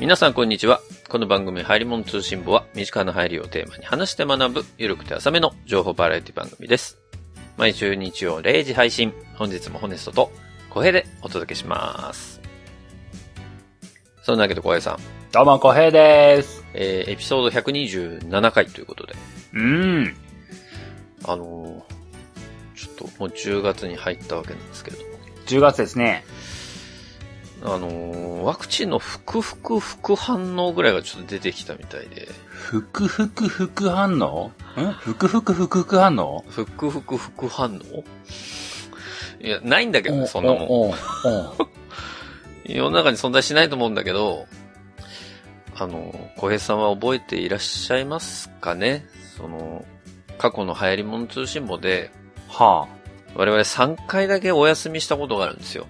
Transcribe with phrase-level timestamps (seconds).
[0.00, 0.80] 皆さんこんにちは。
[1.10, 6.98] この番組、入り物通信簿は、身近な入りをテーマに話して学ぶ、ゆるくて浅めの情報バラエティ番組です。
[7.58, 10.32] 毎週日曜0時配信、本日もホネストと
[10.70, 12.40] 小平でお届けします。
[14.22, 14.98] そんなわけで小平さん、
[15.32, 16.64] どうも、小平です。
[16.72, 19.12] えー、エピソード127回ということで、
[19.52, 20.16] うーん。
[21.24, 22.00] あのー
[22.74, 25.10] ちょっともう10月に入ったわけなんですけれども、
[25.44, 26.24] 10月ですね。
[27.62, 34.50] あのーワクチンの副副副反応ぐらいがちょっと出てきたみたいで、ふくふく副反応？
[34.80, 36.42] んふくふくふくふく反応？
[36.48, 38.04] 副副副反応？
[39.42, 40.94] いや、ないんだけどね、そんなもん。
[42.64, 44.46] 世の中に存在しないと思うんだけど、
[45.76, 49.04] あの、小平さんは覚えていらっしゃいますかね？
[49.36, 49.84] その、
[50.38, 52.10] 過去の流行り物通信簿で、
[52.48, 53.00] はあ。
[53.34, 55.86] 我々3回だけお休みしたことがあるんですよ。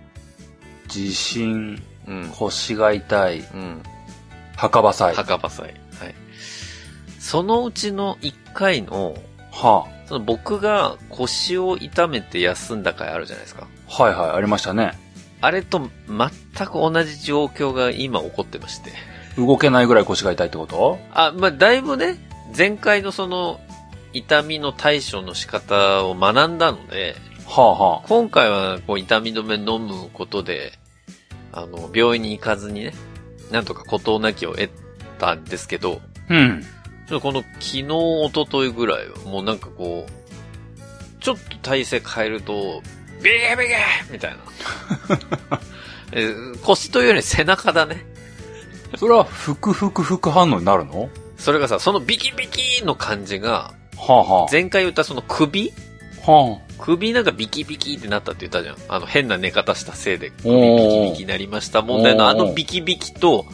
[0.90, 2.28] 地震、うん。
[2.30, 3.82] 腰が痛い、うん。
[4.56, 5.14] 墓場祭。
[5.14, 5.66] 墓場祭。
[5.66, 5.74] はい。
[7.18, 9.14] そのうちの1回の、
[9.52, 13.66] はその僕が腰を痛めて休んだ回あるじゃないですか。
[13.88, 14.02] あ。
[14.02, 14.98] はいはい、ありましたね。
[15.40, 18.92] あれと全く同じ状況が今起こってまして。
[19.38, 20.98] 動けないぐらい腰が痛いってこと？
[21.12, 22.16] あ、まあ、だいぶね、
[22.56, 23.60] 前回のその、
[24.12, 27.14] 痛みの対処の仕方を学んだので、
[27.46, 30.72] はあは今回はこう痛み止め飲むことで、
[31.52, 32.94] あの、病院に行かずにね、
[33.50, 34.70] なんとか事なきを得
[35.18, 36.34] たんですけど、あ。
[36.34, 36.62] うん。
[37.08, 40.82] ちょっとこの昨日、一昨日ぐらいは、もうなんかこう、
[41.20, 42.82] ちょっと体勢変えると、
[43.22, 43.76] ビゲビゲ
[44.10, 44.38] みたいな。
[46.12, 48.04] えー腰というより背中だね。
[48.96, 51.08] それは、ふくふく副反応になるの？
[51.36, 55.72] それがさ、そのビキビキの感じが、はあは前回言ったその首
[56.26, 56.69] あ。
[56.80, 58.76] は首なんかビキビキってなったって言ったじゃん。
[58.88, 63.46] あの変な寝方したせいで首ビキビキになりました問題のあのビキビキと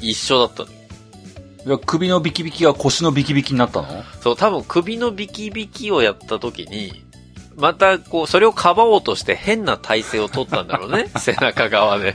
[0.00, 0.70] 一緒だったの。
[1.66, 4.02] いや首のビキビキが腰のビキビキになったの？
[4.22, 7.04] そう、多分首のビキビキをやった時に、
[7.56, 11.10] またこう、それをかばおうとして変な体勢を取ったんだろうね。
[11.20, 12.14] 背中側で。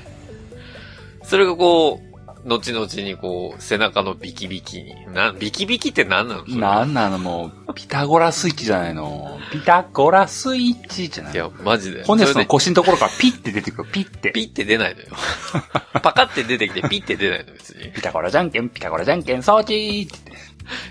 [1.24, 2.05] それがこう、
[2.46, 4.94] 後々にこう、背中のビキビキに。
[5.14, 6.46] な、ビキビキって何なの？
[6.46, 7.18] なんなの？
[7.18, 9.40] もう、ピタゴラスイッチじゃないの。
[9.52, 12.04] ピタゴラスイッチじゃないいや、マジで。
[12.04, 13.92] ホネスそれでの腰のところからピッて出てくる。
[13.92, 14.32] ピッて。
[14.32, 15.08] ピッて出ないのよ。
[16.04, 17.90] パカって出てきてピッて出ないの別に。
[17.94, 20.32] ピタゴラじゃんけん、ピタゴラじゃんけん、装置って。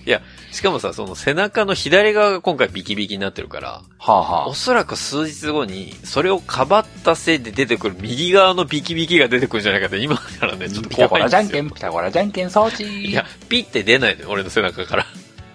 [0.07, 11.39] いや、しかもさ、その背中の左側が今回ビキビキになってるから、はあはおそらく数日後に、それをかばったせいで出てくる右側のビキビキが出てくるんじゃないかって今からね、ちょっとピタゴ怖いんですよ。
[11.39, 15.07] ラじゃんけん、ピタゴラじゃんけん、装置いや、ピッて出ないのよ、俺の背中から。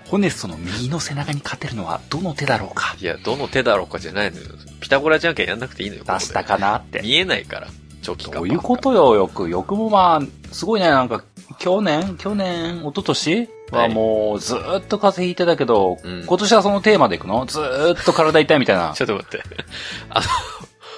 [0.10, 4.46] ホネストの右の背中に勝てるのはどの手だろうかいや、どの手だろうかじゃないのよ。
[4.80, 6.04] ピタゴラじゃんけんやんなくていいのよ。
[6.04, 7.02] 出したかなって。
[7.04, 7.68] 見えないから、
[8.02, 9.50] チョキかどういうことよ、よく。
[9.50, 11.24] よくもまあ、すごいね、なんか、
[11.60, 12.18] 去年？
[12.18, 12.78] 去年？
[12.80, 13.48] 一昨年？
[13.72, 17.46] ははいもう、ずーっと風邪ひいてたけど、うん今年はそのテーマでいくの？
[17.46, 18.94] ずーっと体痛いみたいな。
[18.98, 19.44] ちょっと待って。
[20.10, 20.26] あの、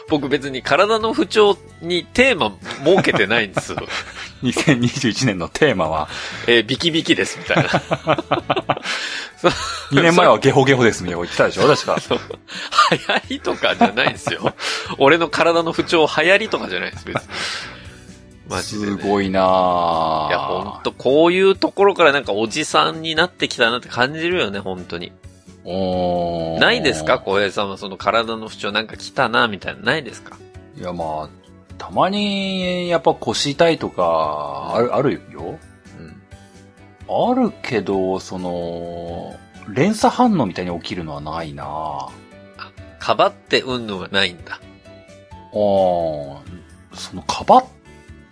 [0.09, 2.53] 僕別に体の不調にテーマ
[2.85, 3.79] 設けてないんですよ。
[4.43, 6.07] 2021年のテーマは、
[6.47, 7.69] えービキビキです、みたいな。
[9.37, 9.51] そう
[9.91, 11.95] 2年前はゲホゲホですみたいなこと言ってたでしょ？
[11.97, 12.25] 確か。
[12.91, 14.53] 流行りとかじゃないんですよ。
[14.97, 17.21] 俺の体の不調流行りとかじゃないです、別に。
[18.51, 19.01] マジで、ね。
[19.01, 20.27] すごいなぁ。
[20.29, 25.11] いや、ほんと、こういうところからなんかおじさんになってきたなって感じるよね、本当に。
[25.63, 27.19] おーないですか？
[27.19, 29.81] 小平さんはその体の不調なんか来たな、みたいな。
[29.81, 30.37] ないですか？
[30.77, 31.29] いや、まあ、
[31.77, 35.59] たまに、やっぱ腰痛いとか、ある、あるよ。
[35.99, 36.21] うん。
[37.31, 39.35] あるけど、その、
[39.69, 42.09] 連鎖反応みたいに起きるのはないなぁ。
[42.99, 44.59] かばってうんぬんはないんだ。
[45.53, 46.37] あー
[46.93, 47.63] その、かば、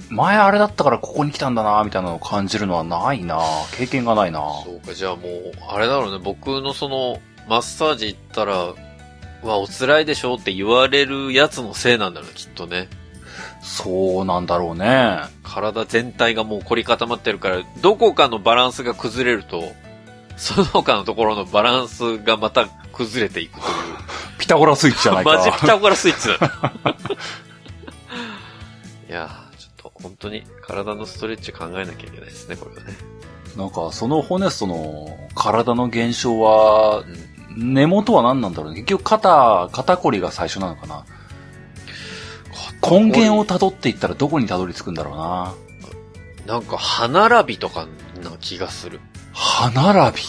[0.09, 3.39] 前あれだったからここに来たんだなみたいなのを感じるのはないな
[3.77, 8.73] 経験がないなそうか、じゃあもう、あれだろうね、僕のその、マッサージ行ったら、
[9.41, 12.89] うわ、お辛いでしょって言われるやつのせいなんだろうね、きっとね。
[13.61, 15.19] そうなんだろうね。
[15.43, 19.63] 体全体がもう凝り固まってるから、どこかのバランスが崩れると、
[20.37, 23.73] その他のところのバランスがまた崩れていくという。
[24.39, 25.33] ピタゴラスイッチじゃないか。
[25.37, 26.73] マジピタゴラスイッチだ。
[29.09, 29.48] いや
[30.19, 32.95] 当に体のストレッチ考えなきゃいけないですね、これはね。
[33.57, 37.03] なんか、そのホネストの体の現象は、う
[37.59, 37.73] ん。
[37.73, 38.81] 根元は何なんだろうね。
[38.81, 41.05] 結局肩、肩こりが最初なのかな。
[42.81, 45.53] 根源を辿っていったらどこに辿り着くんだろうな。
[46.45, 47.87] なんか歯並びとか
[48.23, 48.99] な気がする。
[49.33, 50.23] 歯並び。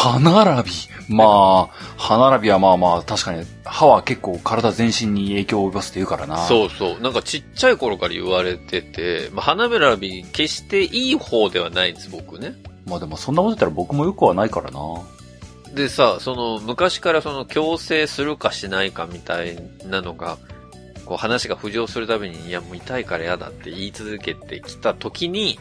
[0.00, 0.70] 歯並び。
[1.14, 1.66] まあ、
[1.98, 6.38] 歯並びはまあまあ、確かに、歯は結構体全身に影響を及ぼすって言うからな。
[6.46, 7.00] そうそう。
[7.00, 12.54] なんかちっちゃい頃から言われてて、まあ、歯並び決していい方ではないんです、僕ね。
[12.86, 14.80] まあでもそんなこと言ったら僕もよくはないからな。
[15.74, 20.38] でさ、その、昔からその、強制するかしないかみたいなのが、
[21.04, 25.60] こう話が浮上するたびに、いやもう痛いから嫌だって言い続けてきた時に、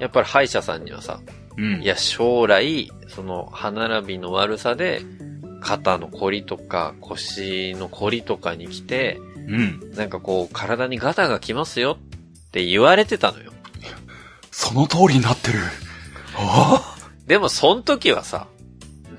[0.00, 1.20] やっぱり歯医者さんにはさ、
[1.56, 1.82] うん。
[1.82, 5.02] いや、将来、その、歯並びの悪さで、
[5.60, 9.92] 肩の凝りとか、腰の凝りとかに来て、うん。
[9.94, 11.98] なんかこう、体にガタが来ますよ
[12.48, 13.52] って言われてたのよ。
[14.50, 15.58] その通りになってる。
[16.36, 18.48] あでも、その時はさ、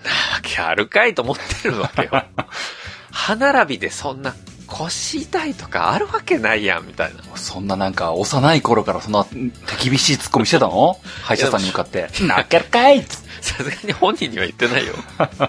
[0.03, 2.23] なわけあるかいと思ってるわけよ。
[3.11, 4.33] 歯並びでそんな
[4.67, 7.21] 腰痛いとかあるわけないやん、みたいな。
[7.33, 10.99] あそんななんか、幼い頃からそんな手厳しいツッコミしてたの？
[11.23, 12.09] 歯医者さんに向かって。
[12.21, 14.93] なっけるかいさすがに本人には言ってないよ。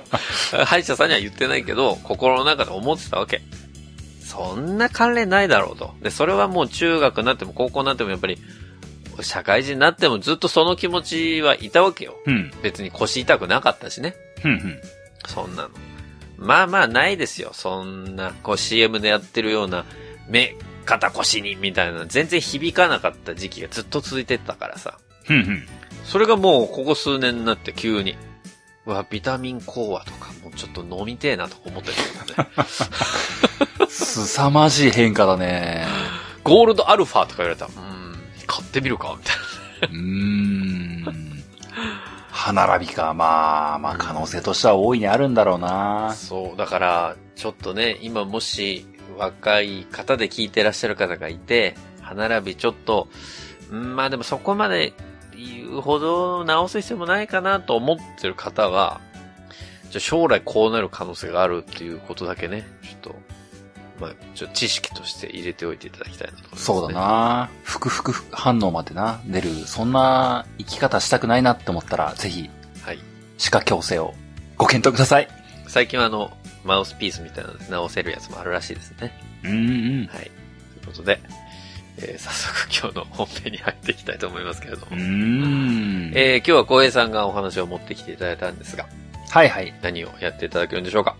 [0.64, 3.42] 歯医者さんには言ってないけど、心の中で思ってたわけ。
[4.24, 5.94] そんな関連ないだろうと。
[6.02, 8.38] で、それはもう中学になっても高校になってもやっぱり、
[9.20, 12.14] 社会人になってもずっとその気持ちはいたわけよ。
[12.26, 12.52] うん。
[12.62, 14.14] 別に腰痛くなかったしね。
[14.40, 14.80] ふんふん。
[15.26, 15.70] そんなの。
[16.38, 17.50] まあまあないですよ。
[17.52, 19.84] そんな、こう CM でやってるような、
[20.28, 20.54] 目、
[20.84, 24.98] 肩腰に、みたいな、全然響かなかった時期がずっと続いてたからさ。
[25.24, 25.66] ふんふん。
[26.04, 28.16] それがもうここ数年になって急に、
[28.86, 31.94] うわ、ビタミンコアとかもうちょっと飲みてえなとか思ってる
[32.26, 33.86] けどね。
[33.90, 35.86] 凄まじい変化だね。
[36.44, 39.98] ゴールドアルファとか言われたら、うーん、買ってみるかみたいな。
[39.98, 40.87] うーん。
[42.48, 43.12] 歯並びか。
[43.12, 46.14] まあ、まあ可能性としては大いにあるんだろうな。
[46.14, 48.86] そう、だから、ちょっとね、今もし
[49.18, 53.08] 若い方で聞いてらっしゃる方がいて、歯並びちょっと、
[53.70, 54.94] うんまあでもそこまで
[55.36, 59.02] 言うほど直す必要もないかなと思ってる方は、
[59.90, 63.16] じゃあ将来こうなる可能性があるっていうことだけね、ちょっと、
[64.00, 66.64] まあ、ちょっと知識として入れておいていただきたいなと思います、ね。
[66.64, 66.98] そうだ。
[67.00, 67.50] な。
[67.64, 69.50] ふくふく反応までな、出る。
[69.66, 72.48] そんな生き方したくないなって思ったら、ぜひ、
[72.82, 72.98] はい。
[73.38, 74.14] 歯科矯正を
[74.56, 75.28] ご検討ください。
[75.66, 76.30] 最近はあの、
[76.64, 79.12] マウスピースみたいなので直せるやつもあるらしいですね。
[79.44, 79.54] うんう
[80.04, 80.06] ん。
[80.06, 80.24] はい。
[80.24, 80.30] とい
[80.82, 81.20] うことで、
[81.98, 84.88] えー早速今日の本編に入っていきたいと思いますけれども。
[84.92, 86.12] うーん。
[86.14, 88.86] えー今日は小平さんがお話を持ってきていただいたんですが、
[89.30, 89.74] はいはい。
[89.82, 91.16] 何をやっていただけるんでしょうか？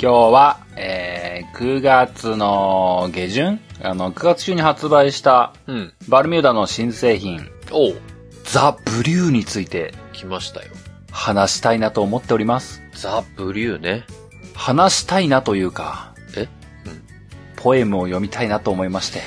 [0.00, 5.92] 今日は、えー、9月の下旬あの、9月中に発売したうん。
[6.06, 8.00] バルミューダの新製品、おう、
[8.44, 10.70] ザ・ブリューについて来ましたよ。
[11.10, 12.80] 話したいなと思っております。
[12.92, 14.04] ザ・ブリューね。
[14.54, 16.46] 話したいなというか、え？
[17.56, 19.20] ポエムを読みたいなと思いまして、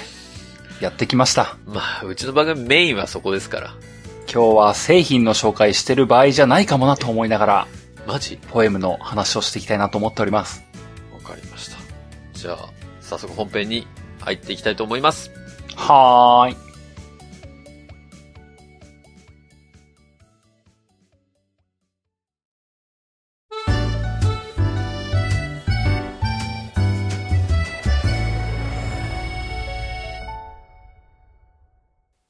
[0.79, 1.57] やってきました。
[1.65, 3.73] まあ、うちの番組メインはそこですから。
[4.33, 7.67] 今日は製品の紹介してる場合じゃないかもなと思いながら、
[8.11, 10.65] マジポエムの話をしていきたいなと思っております。
[11.13, 11.77] わかりました。
[12.33, 12.69] じゃあ、
[12.99, 13.87] 早速本編に
[14.19, 15.31] 入っていきたいと思います。
[15.77, 16.70] はーい。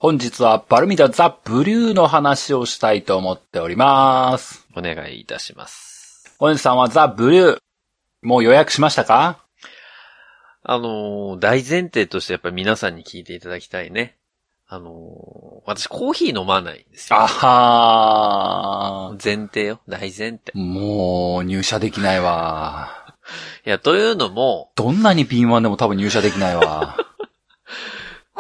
[0.04, 4.66] 本日はバルミダザ・ブリューの話をしたいと思っております。
[4.76, 6.36] お願いいたします。
[6.40, 7.60] 本日さんはザ・ブリュー、
[8.24, 9.46] もう予約しましたか？
[10.64, 14.18] あのー大前提としてやっぱり皆さんに聞いていただきたいね。
[14.68, 17.20] あのー私コーヒー飲まないんですよ。
[17.20, 19.24] あはー。
[19.24, 19.82] 前提よ。
[19.88, 20.52] 大前提。
[20.56, 22.90] もう入社できないわ。
[23.68, 26.98] いや、というのも、どんなに敏腕でも多分入社できないわ。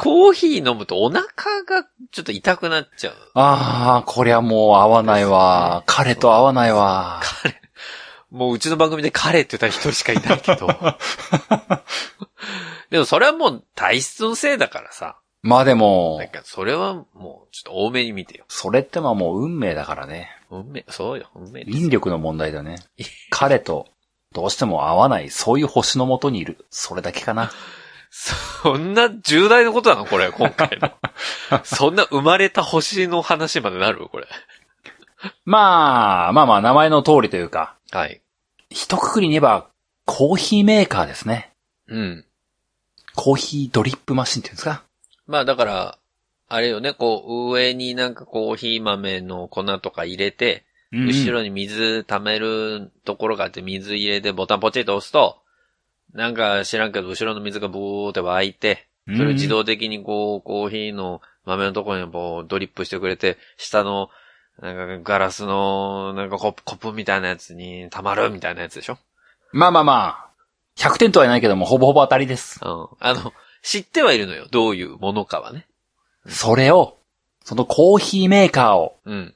[0.01, 1.25] コーヒー飲むとお腹
[1.63, 3.13] がちょっと痛くなっちゃう。
[3.36, 5.84] ああ、こりゃもう合わないわ。
[5.86, 7.22] 彼と合わないわ。
[8.31, 10.67] もううちの番組で彼って言ったら一人しかいないけど。
[12.89, 15.20] でもそれはもう体質のせいだからさ。
[15.43, 18.46] まあでもなん、かそれはもうちょっと多めに見てよ。
[18.48, 20.31] それってまあもう運命だからね。
[20.50, 22.77] 運命、そうよ、運命です引力の問題だね。
[23.29, 23.88] 彼と
[24.34, 26.65] どうしても合わない、そういう星のもとにいる。
[26.72, 27.51] それだけかな。
[28.13, 30.05] そんな重大なことなの？
[30.05, 30.91] これ、今回の。
[31.63, 34.07] そんな生まれた星の話までなる？
[34.09, 34.27] これ。
[35.45, 38.21] まあ、まあまあ名前の通りというか、はい。
[38.69, 39.67] 一括りに言えば
[40.05, 41.53] コーヒーメーカーですね。
[41.87, 42.25] うん。
[43.15, 44.83] コーヒードリップマシンっていうんですか？
[45.27, 45.97] まあだから、
[46.49, 55.40] あれよね、こう、上になんかコーヒー豆の粉とか入れて、後ろに水溜めるところがあって水入れてボタンポチッと押すと、
[56.13, 64.09] なんか知らんけど後ろの水がブーって湧いて、うんそれを自動的にこう、コーヒーの豆のところにこうドリップしてくれて、下の
[64.61, 68.99] なんかガラスの、なんかコップ、コップみたいなやつに溜まるみたいなやつでしょ？
[69.51, 70.29] まあまあまあ、
[70.77, 72.59] 100点とは言えないけども、ほぼほぼ当たりです。
[72.63, 72.87] うん。
[72.99, 74.47] あの、知ってはいるのよ。
[74.51, 75.65] どういうものかはね。
[76.27, 76.97] それを、
[77.43, 79.35] そのコーヒーメーカーを、うん。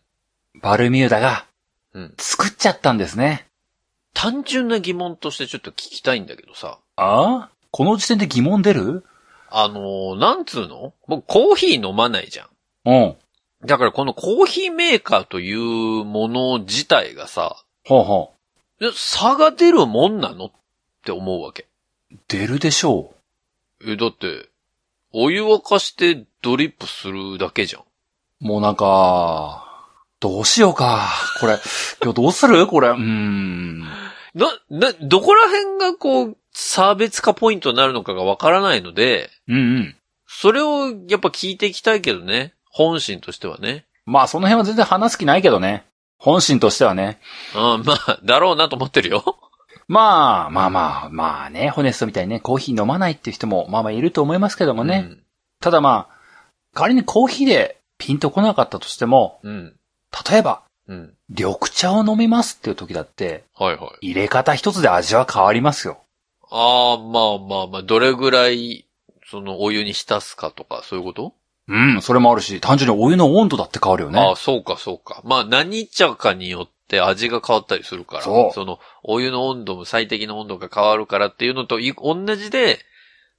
[0.61, 1.45] バルミューダが
[1.93, 2.13] うん。
[2.17, 3.47] 作っちゃったんですね。
[4.15, 6.79] 単純な疑問としてちょっと聞きたいんだけどさ。
[6.95, 7.49] あ？
[7.49, 9.03] あこの時点で疑問出る？
[9.51, 10.93] あのーなんつうの？
[11.07, 12.47] 僕コーヒー飲まないじゃん。
[12.85, 13.15] うん。
[13.67, 15.59] だからこのコーヒーメーカーという
[16.05, 18.33] もの自体がさ、ほうほ
[18.81, 20.51] え差が出るもんなのっ
[21.03, 21.67] て思うわけ。
[22.11, 22.15] う。
[22.27, 23.13] 出るでしょ
[23.85, 24.49] え、だって、
[25.13, 27.81] お湯沸かしてドリップするだけじゃん。
[27.81, 28.45] う。
[28.45, 29.65] もうなんか、
[30.19, 31.09] どうしようか。
[31.39, 31.57] これ、
[32.01, 32.67] 今日どうする？
[32.67, 33.83] これ、うーん。
[34.35, 39.95] な、な、どこら辺がこう、差別化ポイントになるのかがわからないので、うんうん。
[40.27, 42.53] それをやっぱ聞いていきたいけどね。
[42.69, 43.85] 本心としてはね。
[44.05, 45.85] まあその辺は全然話す気ないけどね。
[46.17, 47.19] 本心としてはね。
[47.55, 49.23] うん、まあ、だろうなと思ってるよ。
[49.87, 55.09] まあ、まあまあ、まあね、ホネストみたいにね、コーヒー飲まないっていう人も、まあまあいると思いますけどもね。
[55.61, 56.15] ただまあ、
[56.73, 59.51] 仮にコーヒーでピンとこなかったとしても、うん。
[59.51, 59.75] うん。
[60.29, 61.13] 例えば、うん。
[61.29, 64.11] 緑茶を飲みますっていう時だって、はいはい。
[64.11, 65.99] 入れ方一つで味は変わりますよ。
[66.51, 68.85] ああ、まあまあまあ、どれぐらい、
[69.29, 71.33] その、お湯に浸すかとか、そういうこと？
[71.67, 74.35] うん、それもあるし、単純にお湯の温度だって変わるよあねあ、。
[74.35, 75.21] そうかそうか。
[75.25, 78.21] まあ、何茶かによって味が変わったりするから。
[78.23, 82.77] そうの、お湯の温度も最適な温度が変わるからっていうのとい同じで、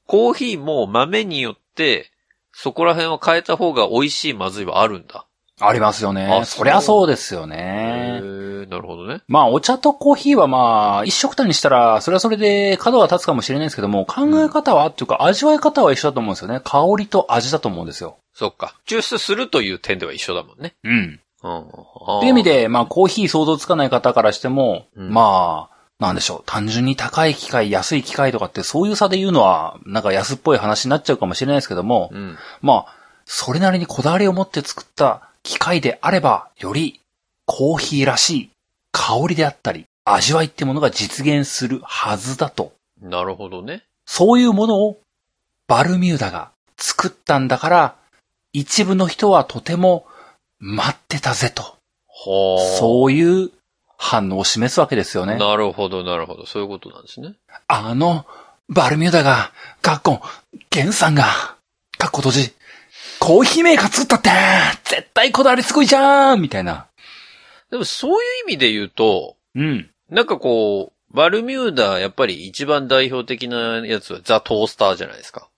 [0.08, 2.10] コーヒーも豆によって、
[2.52, 5.26] そこら辺を変えた方が美味しいまずいはあるんだ。
[5.58, 6.26] ありますよね。
[6.26, 8.20] あそりゃそうですよへね。
[8.22, 9.22] え、なるほどね。
[9.26, 16.60] まあ、お茶とコーヒーはまあ、一緒くたにしたら、それはそれで角が立つかもしれないですけども、考え方は、っていうか、味わい方は一緒だと思うんですよね。
[16.62, 18.18] 香りと味だと思うんですよ。
[18.34, 18.74] そっか。
[18.86, 20.74] 抽出するという点では一緒だもんね。
[20.84, 21.20] うん。
[21.42, 21.60] うん。
[21.60, 26.42] っていう意味で、まあ、コーヒー想像つかない方からしても、うんまあ、なんでしょう。
[26.44, 32.36] 単純に高い機械、安い機械とかって、そういう差で言うのは、なんか安っぽい話になっちゃうかもしれないですけども、うん。
[32.60, 32.94] まあ、
[33.24, 37.00] それなりにこだわりを持って作った機械であれば、より
[37.46, 38.50] コーヒーらしい
[38.90, 42.72] 香りであったり、味わいってものが実現するはずだと。
[43.00, 43.84] なるほどね。
[44.06, 44.98] そういうものを
[45.68, 47.96] バルミューダが作ったんだから、
[48.52, 50.06] 一部の人はとても
[50.58, 51.62] 待ってたぜと。
[51.62, 52.78] はあ。
[52.78, 53.50] そういう
[53.96, 55.36] 反応を示すわけですよね。
[55.36, 56.44] なるほど、なるほど。
[56.46, 57.34] そういうことなんですね。
[57.68, 58.26] あの、
[58.68, 60.20] バルミューダが、ガッコン、
[60.70, 61.24] ゲンさんが、
[61.98, 62.54] カッコ閉じ、
[63.20, 64.30] コーヒーメーカー作ったって
[64.84, 66.88] 絶対こだわりすごいじゃんみたいな。
[67.70, 69.90] でもそういう意味で言うと、うん。
[70.10, 75.48] なんかこう、バルミューダ、やっぱり一番代表的なやつはザ・トースターじゃないですか。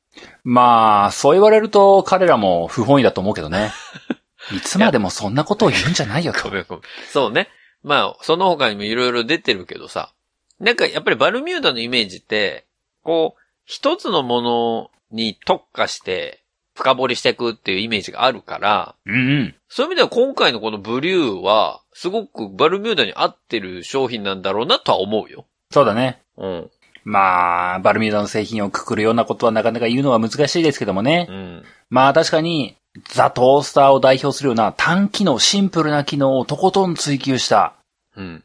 [0.45, 3.73] まあ、そう言われると彼らも不本意だと思うけどね。
[4.53, 6.50] いつまでもそんなことを言うんじゃないよとご。
[6.50, 6.83] めんごめん。
[7.12, 7.50] そうね。
[7.83, 10.12] まあ、その他にもいろいろ出てるけどさ。
[10.59, 12.67] なんかやっぱりバルミューダのイメージって、
[13.03, 16.43] こう、一つのものに特化して
[16.78, 19.54] 深掘りしていくっていうイメージがあるから、うんうん。
[19.68, 25.44] そういう意味では今回のこのブリューは、すごくバルミューダに合ってる商品なんだろうなとは思うよ。
[25.73, 26.20] そうだね。
[26.37, 26.70] うん。
[27.04, 31.26] まあ、バルミューダの製品をくくるようなことはなかなか言うのは難しいですけどもね。
[31.28, 31.64] うん。
[31.90, 32.76] まあ確かに、
[33.08, 37.75] ザ・トースターを代表するような単機能、シンプルな機能をとことん追求した、
[38.16, 38.44] うん。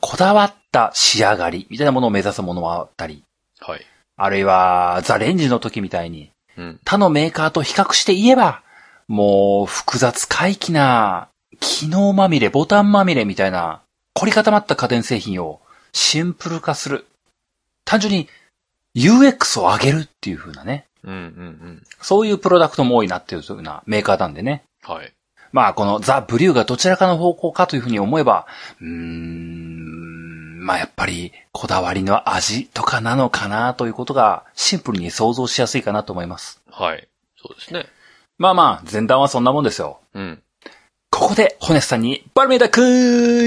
[0.00, 3.24] こだわった仕上がりみたいなものを目指すものもあったり、
[3.60, 3.86] はい。
[4.16, 6.31] あるいはザ・レンジの時みたいに、うん。
[6.84, 8.62] 他のメーカーと比較して言えば、
[9.08, 11.28] もう複雑回帰な、
[11.60, 13.82] 機能まみれ、ボタンまみれみたいな、
[14.14, 15.60] 凝り固まった家電製品を
[15.92, 17.06] シンプル化する。
[17.84, 18.28] 単純に
[18.94, 20.86] UX を上げるっていう風なね。
[21.04, 21.12] うん。
[21.12, 21.18] うん。
[21.18, 21.82] うん。
[22.00, 24.62] そういうプロダクトも多いなっていう風なメーカーなんでね。
[24.82, 25.12] はい。
[25.52, 28.46] まあこのザ・ブリューがどちらかの方向かというふうに思えば、
[28.80, 30.21] うーん、
[30.62, 36.62] まあやっぱりこだわりの味とかなのかなということがシンプルに想像しやすいかなと思います。
[36.70, 37.08] はい。
[37.36, 37.86] そうですね。
[38.38, 40.00] まあまあ、前段はそんなもんですよ。
[40.14, 40.42] うん。
[41.10, 42.80] ここで、ホネスさんに、バルメーダク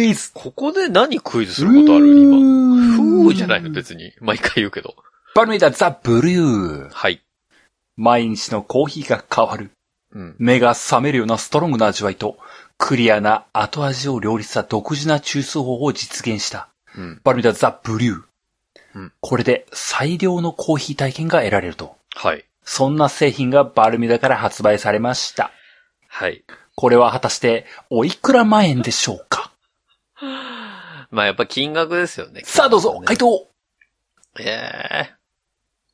[0.01, 2.37] イズここで何クイズすることある今？
[2.37, 4.13] 今ふーじゃないの別に。
[4.21, 4.95] 毎回言うけど。
[5.33, 6.89] バルメーダザ・ブリュー。
[6.91, 7.21] はい。
[7.97, 9.71] 毎日のコーヒーが変わる。
[10.13, 10.35] うん。
[10.37, 12.37] 目が覚めるようなストロングな味わいと、
[12.77, 16.69] クリアな後味を両立した独自な抽出方法を実現した。
[16.97, 17.21] うん。
[17.23, 18.23] バルミューダザ・ブリュー。
[18.95, 21.97] うんこれで最良のコーヒー体験が得られると。
[22.15, 22.45] はい。
[22.63, 25.51] そんな製品がバルミューダから発売されました。
[26.07, 26.43] はい。
[26.75, 29.51] これは果たしておいくら万円でしょうか？
[31.11, 32.41] まあやっぱ金額ですよね。
[32.45, 33.47] さあどうぞ、回答
[34.39, 34.43] え
[35.09, 35.13] え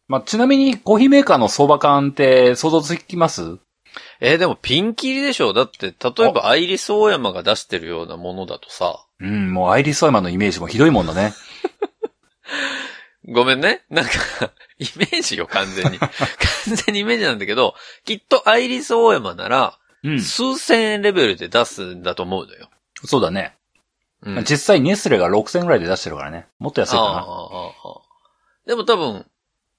[0.08, 3.58] まあ、ちなみにコーヒーメーカーの相場感って想像つきます？
[4.20, 11.34] えーでもピンキリでしょだって、例えばアイリスオーヤマが出してるようなものだとさ、うん、もうアイリスオーヤマのイメージもひどいもんだね。
[13.30, 13.84] ごめんね。
[13.90, 14.12] なんか、
[14.80, 16.00] イメージよ、完全に。
[16.00, 16.10] 完
[16.66, 20.22] 全にイメージなんだけど、きっとアイリスオーヤマなら、うん。
[20.22, 22.70] 数千円レベルで出すんだと思うのよ。
[23.06, 23.56] そうだね。
[24.24, 26.48] うん実際ネスレが6000ぐらいで出してるからね。
[26.60, 28.01] もっと安いかああああああ
[28.68, 29.25] でも多分、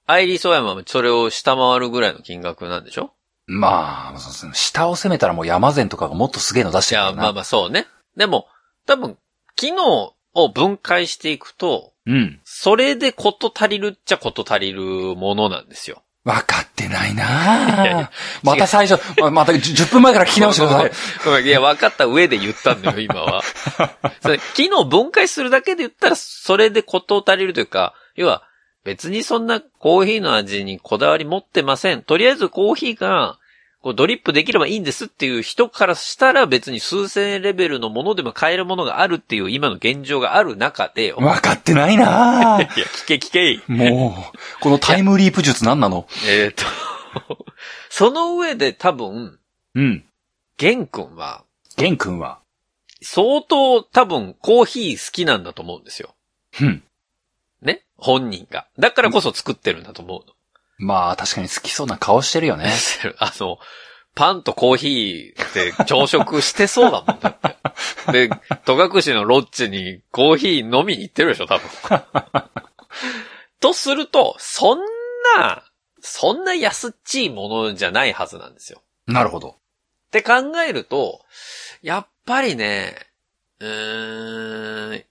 [0.05, 3.13] アイリスオーヤマもそれを下回るぐらいの金額なんでしょ？
[3.47, 3.55] な。
[3.59, 7.23] まあ、下を攻めたらもう山善とかがもっとすげえの出しいや、てるからな。
[7.23, 7.87] まあまあそうね。
[8.17, 8.47] でも、
[8.85, 9.17] 多分、
[9.55, 12.41] 機能を分解していくと、うん。
[12.43, 14.81] それでこと足りるっちゃこと足りる
[15.15, 16.03] ものなんですよ。
[16.25, 18.11] わかってないなや
[18.43, 21.43] また最初、ままた10分前から聞き直してください。
[21.43, 23.41] いや、分かった上で言ったんだよ、今は。
[24.23, 28.43] それ機能分解するだけで言ったら、それでこと足りるというか、要は、
[28.85, 32.03] 別にそんなコーヒーの味にこだわり持ってません。
[32.03, 33.37] とりあえずコーヒーが、
[33.83, 41.17] こうドリップできればいいんですっていう人からしたら別に数千円レベルのものでも買えるものがあるっていう今の現状がある中でよ。
[41.17, 43.61] わかってないな いや、聞け聞け。
[43.67, 46.07] もう、このタイムリープ術何なの？
[46.25, 46.63] えっ、と、
[47.89, 49.37] その上で多分、
[49.75, 50.05] うん。
[50.57, 51.43] ゲン君は、
[51.75, 52.39] ゲン君は？
[53.01, 56.15] 相当多分コーヒー好きなんだと思うんですよ。
[56.61, 56.83] うん。
[57.61, 57.83] ね？
[57.97, 58.65] 本人が。
[58.79, 60.33] だからこそ作ってるんだと思うの。
[60.83, 62.71] まあ、確かに好きそうな顔してるよね。
[63.19, 63.59] あの、
[64.15, 67.37] パンとコーヒーって朝食してそうだもんだっ
[68.11, 68.27] て。
[68.27, 68.29] で、
[68.65, 71.69] 戸隠のロッチにコーヒー飲みに行ってるでしょ、多分。
[73.59, 74.79] とすると、そん
[75.37, 75.63] な、
[76.01, 78.81] そんな安っちいものじゃないはずなんですよ。
[79.07, 79.49] なるほど。
[79.49, 79.53] っ
[80.11, 80.33] て考
[80.67, 81.25] えると、
[81.81, 82.95] やっぱりね、
[83.59, 85.03] うーん、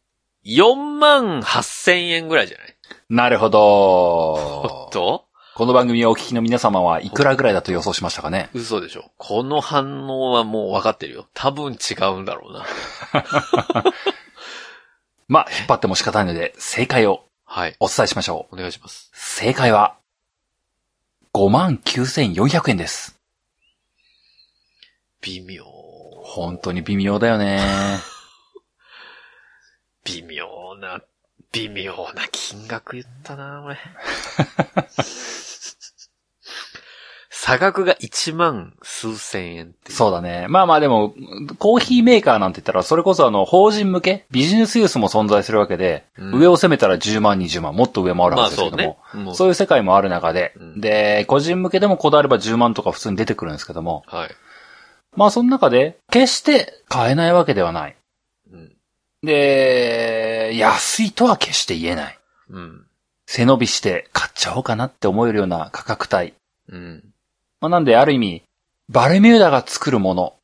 [0.45, 2.77] 4万8千円ぐらいじゃない？
[3.09, 4.93] なるほおど っ。
[4.93, 5.27] と？
[5.55, 8.49] この番組をお聞きの皆様はいくらぐらいだと予想しましたかね？
[8.55, 11.29] 嘘でしょこの反応はもう分かってるよ。
[11.35, 12.65] 多分違うんだろうな。
[15.29, 17.77] まあ、引っ張っても仕方ないので、正解をはい。
[17.81, 18.55] お伝えしましょう。
[18.55, 19.11] お願いします。
[19.13, 19.97] 正解は、
[21.35, 23.19] 59,400円です。
[25.21, 25.65] 微妙。
[26.25, 27.61] 本当に微妙だよね。
[30.05, 31.03] 微妙な、
[31.53, 33.77] 微妙な金額言ったな、俺。
[37.45, 39.97] 差額が1万数千円っていう。
[39.97, 40.47] そうだね。
[40.49, 41.13] まあまあでも、
[41.59, 49.25] コーヒーメーカーなんて言ったら、それこそあの、法人向け、ビジネスユースも存在するわけで、うん上を攻めたら10万、20万、もっと上もあるまあはずですけども、そうね。
[49.25, 54.31] もうそういう世界もある中で、うんで、個人向けでもこだわれば10万とか普通に出てくるんですけども、はい。
[55.17, 57.97] まあその中で、決して買えないわけではない。
[59.23, 59.29] うん。
[59.29, 62.19] で、安いとは決して言えない。
[62.51, 62.87] うん。
[63.27, 66.35] 背伸びして買っちゃおうかなって思えるような価格帯。
[66.69, 67.05] うん。
[67.61, 68.43] まあ、なんである意味、
[68.89, 70.35] バルミューダが作るもの、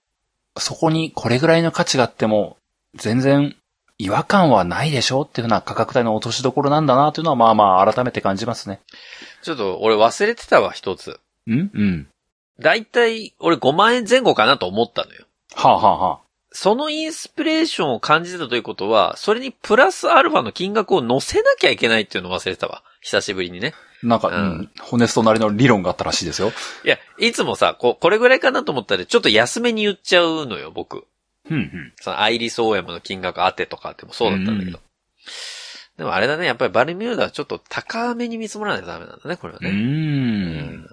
[0.56, 2.56] そこにこれぐらいの価値があっても、
[2.94, 3.54] 全然
[3.98, 8.80] 違和感はないでしょっていうふうな価格帯の落としどころなんだなというのはまあまあ改めて感じますね。
[9.42, 11.20] ちょっと俺忘れてたわ、一つ。
[11.48, 12.08] んうん。
[12.60, 15.24] だいたい俺5万円前後かなと思ったのよ。
[15.54, 16.20] はあ、はあはあ、
[16.60, 22.82] そのインスピレーションを感じてたということは、それにプラスアルファの金額を乗せなきゃいけないっていうのを忘れてたわ。
[23.00, 23.74] 久しぶりにね。
[24.02, 26.50] なんか、ううんん、ホネストなりの理論があったらしいですよ。
[26.84, 31.04] いや、いつもさ、こう、これぐらいかなと思ったら、ちょっと安めに言っちゃうのよ、僕。
[31.48, 31.92] うんうん。
[32.00, 34.78] そのアイリスオーヤマの金額当てとかでもそうだったんだけど。
[34.78, 34.80] う
[35.98, 39.64] でもあれだね、やっぱりバルミューダはちょっと高めに見積もらないとダメなんだね、これはう。
[39.64, 39.70] ね。
[39.70, 40.88] うんん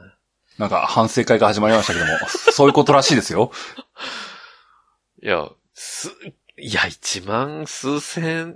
[0.60, 3.51] なんか反省会が始まりましたけども、そういうことらしいですよ。
[5.26, 6.12] いや、す、
[6.56, 8.56] いや、一万数千、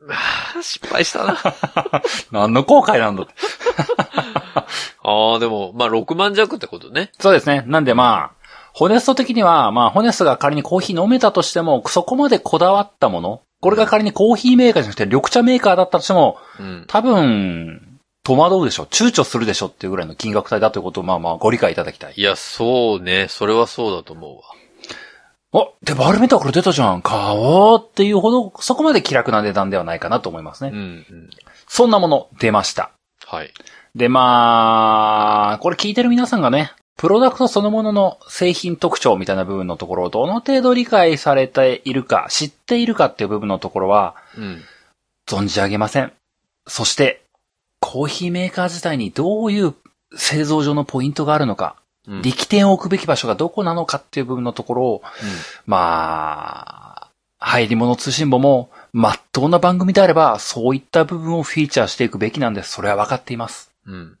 [0.00, 0.14] ま
[0.56, 1.38] あ、失敗したな。
[2.32, 3.26] 何の後悔なんだ。
[5.04, 7.12] ああ、でも、まあ、6万弱ってことね。
[7.20, 7.64] そうですね。
[7.66, 16.84] なんでまあ、ホネスト的には、まあ、ホネストが仮にコーヒー飲めたとしても、そこまでこだわったもの、これが仮にコーヒーメーカーじゃなくて緑茶メーカーだったとしても、うん。
[16.86, 22.14] 多分、戸惑うでしょ躊躇するでしょっていうぐらいの金額帯だということを、まあまあ、ご理解いただきたい。
[22.16, 23.26] いや、そうね。
[23.28, 24.63] それはそうだと思うわ。
[25.54, 27.00] あ、で、バルメーターこれ出たじゃん。
[27.00, 30.70] 買おうっていうほど、そこまで気楽な値段ではないかなと思いますね。
[30.72, 31.30] うん、うん。
[31.68, 32.90] そんなもの、出ました。
[33.24, 33.52] はい。
[33.94, 44.62] で、まあ、これ聞いてる皆さんがね、プロダクトそのものの製品特徴みたいな部分のところをどの程度理解されているか、知っているかっていう部分のところは、うん。
[45.28, 46.12] 存じ上げません。
[46.66, 47.22] そして、
[47.80, 49.74] コーヒーメーカー自体にどういう
[50.16, 52.22] 製造上のポイントがあるのか、うん。
[52.22, 55.02] 力点を置くべき場所がどこなのかっていう部分のところを、
[55.66, 62.72] まあ、入り物通信簿も、まっとうな番組であれば、そういった部分をフィーチャーしていくべきなんです。
[62.72, 63.70] それは分かっています。
[63.86, 64.18] うん。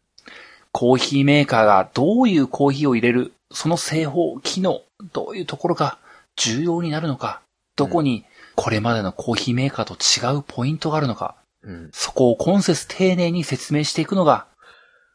[0.72, 5.98] コーヒーメーカーがどういうコーヒーを入れる、その製法、機能、どういうところが
[6.36, 7.40] 重要になるのか、
[7.76, 8.24] どこに
[8.56, 11.90] これまでのコーヒーメーカーと違うポイントがあるのか、うん。
[11.92, 14.46] そこを今節丁寧に説明していくのが、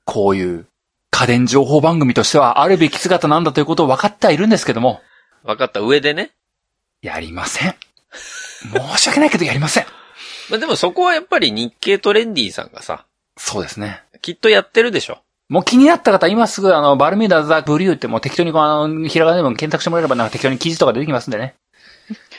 [0.06, 0.66] こういう
[1.20, 5.02] 家電情報番組としてはあるべき姿なんだということを分かってはいるんですけども、
[5.44, 6.32] 分かった上でね。
[7.02, 7.76] やりません。
[8.72, 9.86] 申し訳ないけどやりません。
[10.50, 13.04] まあでもそこはやっぱり日経トレンディさんがさ、
[13.36, 14.02] そうですね。
[14.22, 15.20] きっとやってるでしょ。
[15.50, 21.56] もう気になった方、今すぐあの、バルミューダザ・ブリューってもう適当にこうあの、ひらがなでも検索してもらえればなんか適当に記事とか出てきますんでね。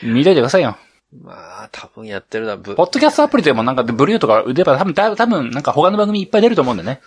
[0.02, 0.78] 見といてくださいよ。
[1.22, 1.32] ま
[1.64, 7.00] あ、多分やってるだ、ぶポッドキャストアプリでもなんかブリューとか出れば多分、多分なんか他の番組いっぱい出ると思うんでね。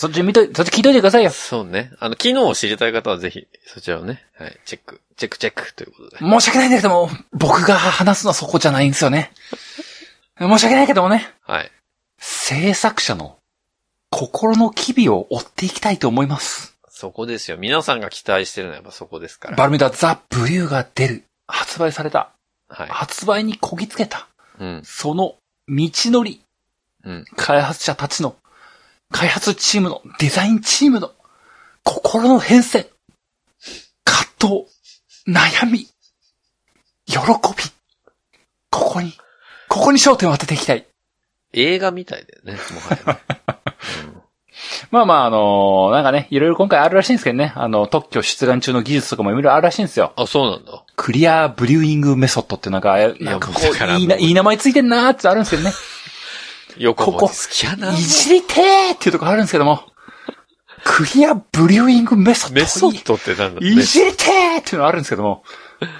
[0.00, 1.30] そっち見とい、そっち聞いといてくださいよ。
[1.30, 1.92] そうね。
[2.00, 6.18] あの、機能を知りたい方はぜひ、そちらをね、はい、チェック、チェックチェックということで。
[6.20, 9.30] 申し訳ないんだけども、僕が話すのはそこじゃないんですよね。
[10.38, 11.70] 申し訳ないけどもね、はい。
[12.16, 13.36] 制作者の
[14.10, 16.78] 心の機微を追っていきたいと思います。
[16.88, 17.58] そこですよ。
[17.58, 19.56] 皆さんが期待してるのはやっぱそこですから。
[19.56, 21.24] バルミューダザ・ブリューが出る。
[21.46, 22.30] 発売された。
[22.70, 22.88] はい。
[22.88, 24.28] 発売にこぎつけた。
[24.58, 24.82] うん。
[24.82, 25.34] その
[25.68, 26.40] 道のり。
[27.04, 27.24] うん。
[27.36, 28.36] 開発者たちの、
[29.10, 31.12] 開発チームの、デザインチームの、
[31.84, 32.86] 心の変遷。
[34.04, 34.66] 葛藤。
[35.26, 35.80] 悩み。
[37.06, 37.20] 喜び。
[38.70, 39.12] ここに、
[39.68, 40.86] ここに焦点を当てていきたい。
[41.52, 43.40] 映画みたいだよね、もはやね。
[44.90, 47.52] まあまあ、あのーなんかね、いろいろ今回あるらしいんですけどね。
[47.56, 50.12] あの、特許出願中の技術とかもいろいろあるらしいんですよ。
[50.16, 50.84] あ、そうなんだ。
[50.96, 55.72] クリアブリューイングメソッドってなんか、なんかこう、いいいい名前ついてんなーってあるんですけどね。
[56.76, 57.92] よくここ好きやな。
[57.92, 59.84] いじりてーっていうところあるんですけども。
[60.82, 62.54] クリアブリューイングメソッド。
[62.54, 63.60] メソッドってなんだ？
[63.60, 65.44] いじりてーっていうのあるんですけども。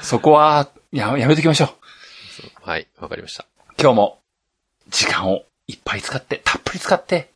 [0.00, 1.68] そこは、や、やめときましょう。
[2.62, 3.46] はい、わかりました。
[3.78, 4.20] 今日も、
[4.88, 7.30] 時間をいっぱい使って、たっぷり使って、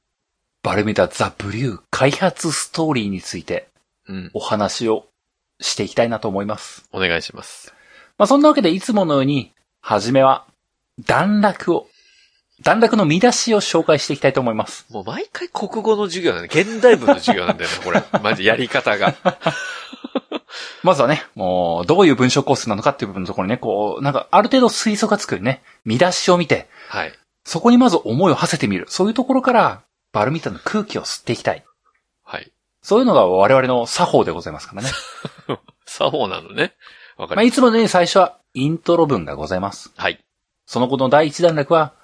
[0.62, 3.68] バルミューダザ・ブリュー開発ストーリーについて
[4.08, 4.30] うん。
[4.32, 5.06] お話を
[5.60, 6.88] していきたいなと思います。
[6.92, 7.74] お願いします。
[8.16, 10.46] まあ、そんなわけでいつものように、はじめは、
[10.98, 11.88] 段落を、
[12.62, 14.86] 段落の見出しを紹介していきたいと思います。
[14.90, 18.02] もう毎回国語の授業なんだ現代文の授業なんだよね、これ。
[18.22, 19.14] マジやり方が。
[20.82, 27.12] まずはね、もう、どういう文章構成なのかっていう部分のところにね、こう、なんか、ある程度推測がつくね、見出しを見て、はい。
[27.44, 28.86] そこにまず思いを馳せてみる。
[28.88, 31.64] そういうところから、バルミューダの空気を吸っていきたい。
[32.22, 32.52] はい。
[32.82, 34.90] そういうのが我々の作法でございますからね。
[35.86, 36.74] 作法なのね。
[37.16, 39.90] わかまあ、りいつものように最初は、イントロ文がございます。
[39.96, 40.22] はい。
[40.66, 41.94] その後の第一段落は、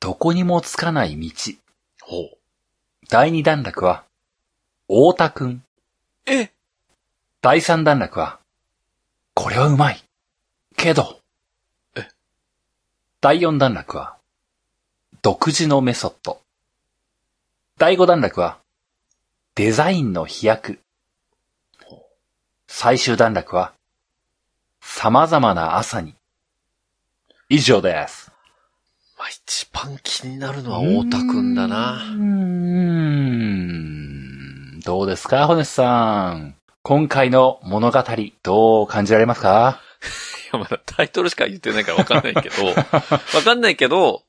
[0.00, 1.30] どこにもつかない道。
[2.02, 2.38] ほう。
[3.08, 4.04] 第二段落は、
[4.86, 5.64] 大田くん。
[6.26, 6.50] え？
[7.40, 8.38] 第三段落は、
[9.34, 10.02] これはうまい。
[10.76, 11.20] けど。
[11.96, 12.08] え？
[13.20, 14.16] 第四段落は、
[15.22, 16.40] 独自のメソッド。
[17.76, 18.58] 第五段落は、
[19.56, 20.78] デザインの飛躍。
[22.68, 23.72] 最終段落は、
[24.80, 26.14] 様々な朝に。
[27.48, 28.27] 以上です。
[29.18, 31.98] まあ、一番気になるのは太田くんだうな。
[31.98, 32.08] ー
[34.76, 34.80] ん。
[34.80, 36.54] どうですか、ホネスさん。
[36.82, 38.02] 今回の物語、
[38.42, 39.80] どう感じられますか？
[40.52, 42.74] いや、まだタイトルしか言ってないからわかんないけど、 わ
[43.44, 44.22] かんないけど、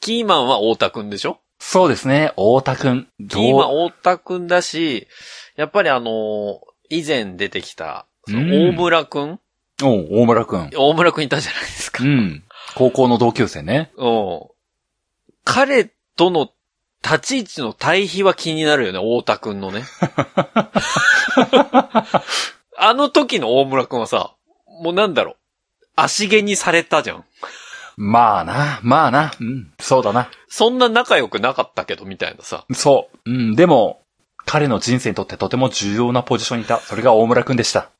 [0.00, 1.38] キーマンは太田くんでしょ？
[1.58, 3.08] そうですね、大田くん。
[3.20, 5.08] どキーマンう太田くんだし、
[5.56, 6.58] やっぱりあのー
[6.90, 8.34] 以前出てきた、大
[8.72, 9.40] 村くん？
[9.82, 10.70] おう大村くん。
[10.76, 12.06] 大村くんいたじゃないですかう。
[12.06, 12.44] ん。
[12.74, 13.92] 高校の同級生ね。
[13.96, 14.40] うん。
[15.44, 16.50] 彼との
[17.02, 19.84] 立ち位置の対比は気になるよね、太田くんのね。
[22.78, 24.34] あの時の大村くんはさ、
[24.82, 25.36] もうなんだろう。
[25.96, 27.24] 足毛にされたじゃん。
[27.96, 29.32] まあな、まあな。
[29.38, 30.30] うん、そうだな。
[30.48, 32.64] そんな仲良くなかったけど、みたいなさ。
[32.72, 33.30] そう。
[33.30, 34.02] うん、でも、
[34.44, 36.78] 彼の人生にとってとても重要なポジションにいた。
[36.78, 37.90] それが大村くんでした。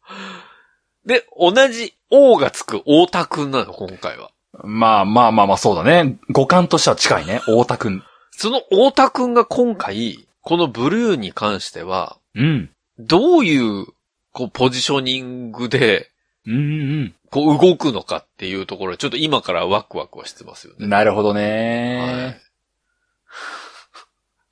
[1.04, 4.30] で、同じ王がつく太田くんなの、今回は。
[4.64, 6.18] まあまあまあまあ、そうだね。
[6.30, 7.40] 五感としては近いね。
[7.48, 8.02] 大田くん。
[8.32, 12.70] その太田くんが今回、このブルーに関しては、うん。
[12.98, 13.86] どういう、
[14.32, 16.10] こう、ポジショニングで、
[16.46, 16.58] うんう
[17.04, 20.82] んこう、動くのかっていうところ、ちょっと今からワクワクはしてますようん。
[20.82, 20.88] ね。
[20.88, 22.40] なるほどはいね。。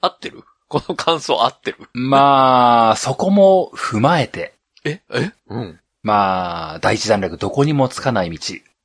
[0.01, 0.45] 合ってる？
[0.69, 1.79] この感想合ってる？
[1.93, 5.03] まあ、そこも踏まえて、え？
[5.13, 5.33] え？
[5.49, 5.81] うん。
[6.03, 8.39] まあ、第一段落どこにもつかない道。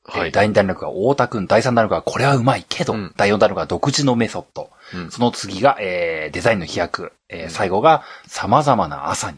[0.07, 0.27] はい。
[0.27, 4.69] えー第二段落は大田くん、第三段落はこれはうまいけど、うん第四段落は独自のメソッド。
[4.93, 7.11] うんその次が、えーデザインの飛躍。
[7.29, 9.37] えーうん最後が様々な朝に。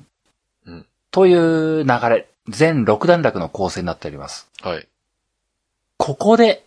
[0.65, 2.27] うんという流れ。
[2.49, 4.47] 全6段落の構成になっております。
[4.61, 4.87] はい。
[5.97, 6.63] ここで、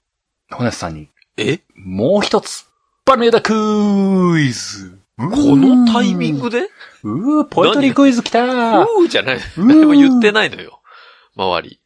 [0.51, 1.09] ホネスさんに
[1.39, 1.61] え？
[1.75, 2.67] もう一つ、
[3.07, 4.99] バルミューダクイズ。
[5.17, 5.25] こ
[5.57, 6.69] のタイミングで？
[7.03, 9.37] うー、ポエトリークイズ来たーうーじゃない。
[9.37, 10.81] う誰も 言ってないのよ。
[11.37, 11.81] 周り。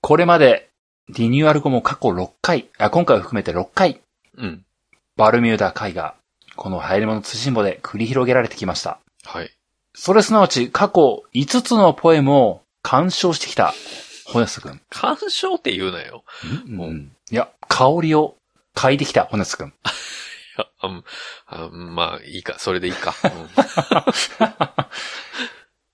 [0.00, 0.68] これまで、
[1.08, 4.00] リニューアル後も過去6回、あ、今回を含めて6回、
[4.36, 4.64] うん。
[5.16, 6.14] バルミューダ海が、
[6.56, 8.98] この流行り物通信簿で繰り広げられてきました。
[9.24, 9.50] はい。
[9.94, 13.74] それすなわち過去5つのポエムを鑑賞してきた、
[14.26, 14.80] ホネスト君。
[14.90, 16.24] 干渉って言うなよ。
[16.66, 16.80] うん？
[16.80, 18.36] うんいや、香りを
[18.74, 19.68] 嗅いできた、ホネスト君。
[20.56, 21.04] いや、あん
[21.46, 22.58] あまあ、いいか。
[22.58, 23.14] それでいいか。
[23.24, 23.48] うん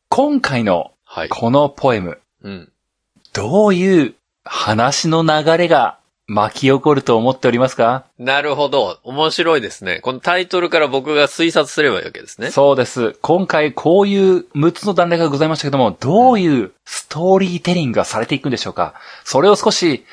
[0.09, 1.29] 今回のはい。
[1.29, 2.73] このポエム、うん。
[3.33, 8.05] どういう話の流れが巻き起こると思っておりますか？
[8.18, 9.00] なるほど。
[9.03, 9.98] 面白いですね。
[10.00, 12.50] このタイトルから僕が推察すればいいわけですね。
[12.53, 13.18] そうです。
[13.20, 18.94] 今回こういう6つの段落がございましたけども、どういうストーリーテリングがされていくんでしょうか？
[19.24, 20.05] それを少し、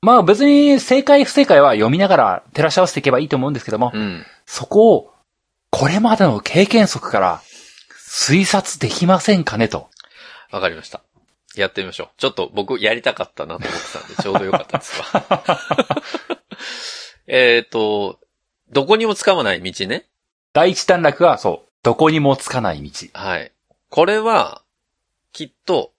[0.00, 4.24] まあ別に正解不正解は読みながら照らし合わせていけばいいと思うんですけども、うん。
[4.46, 5.12] そこを
[5.70, 7.42] これまでの経験則から
[7.98, 9.88] 推察できませんかねと。
[10.52, 11.02] わかりました。
[11.56, 12.08] やってみましょう。
[12.16, 15.42] ちょっと僕やりたかったなと思ってたんで、ちょうどよかったですわ。
[17.26, 18.20] えっと、
[18.70, 20.06] どこにもつかまない道ね。
[20.52, 23.08] 第一段落はそう、どこにもつかない道。
[23.12, 23.52] はい。
[23.90, 24.62] これは、
[25.32, 25.92] きっと、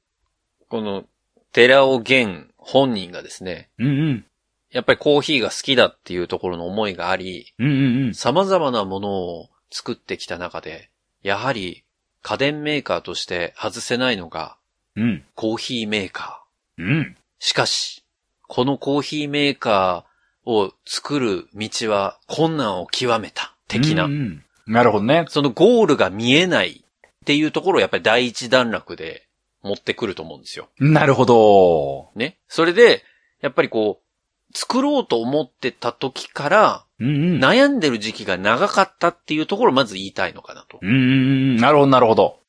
[0.69, 1.05] この、
[1.51, 4.25] 寺尾源本人がですね、うんうん。
[4.71, 8.13] やっぱりコーヒーが好きだっていうところの思いがあり、うんうんうん。
[8.15, 10.89] 様々なものを作ってきた中で、
[11.21, 11.83] やはり
[12.23, 14.57] 家電メーカーとして外せないのが
[14.95, 15.23] うん。
[15.35, 16.83] コーヒーメーカー。
[16.83, 17.17] うん。
[17.39, 18.03] しかし、
[18.47, 23.53] このコーヒーメーカーを作る道は困難を極めた。
[23.67, 24.05] 的な。
[24.05, 25.25] うんうんなるほどね。
[25.27, 29.27] そのゴールが見えないっていうところをやっぱり第一段落で
[29.61, 30.69] 持ってくると思うんですよ。
[30.79, 32.11] なるほど。
[32.15, 32.37] ね。
[32.47, 33.03] それで、
[33.41, 36.85] やっぱりこう、作ろうと思ってた時から。
[36.99, 40.79] 悩んでる時期が長かったっていうところをまず言いたいのかなと。
[40.81, 41.57] うん。
[41.57, 42.39] なるほど、なるほど。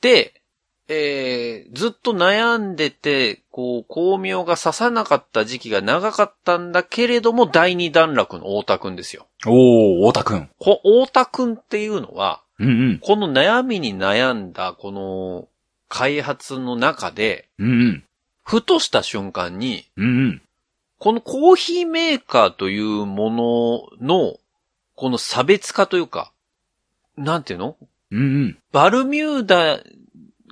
[0.00, 0.40] で、
[0.88, 9.26] えー、ずっと悩んでて、こう、巧妙が刺さなかった時期が長かったんだけれども、第二段落の太田くんですよ。
[9.46, 10.50] おー、太田くん。
[10.58, 12.98] こ太田くんっていうのは、うんうん。
[13.00, 15.48] この悩みに悩んだ、この、
[15.88, 18.04] 開発の中で、うんうん。
[18.44, 20.42] ふとした瞬間に、うんうん。
[20.98, 24.36] このコーヒーメーカーというものの、
[24.96, 26.32] この差別化というか、
[27.16, 27.76] なんていうの？
[28.10, 28.58] うんうん。
[28.72, 29.80] バルミューダ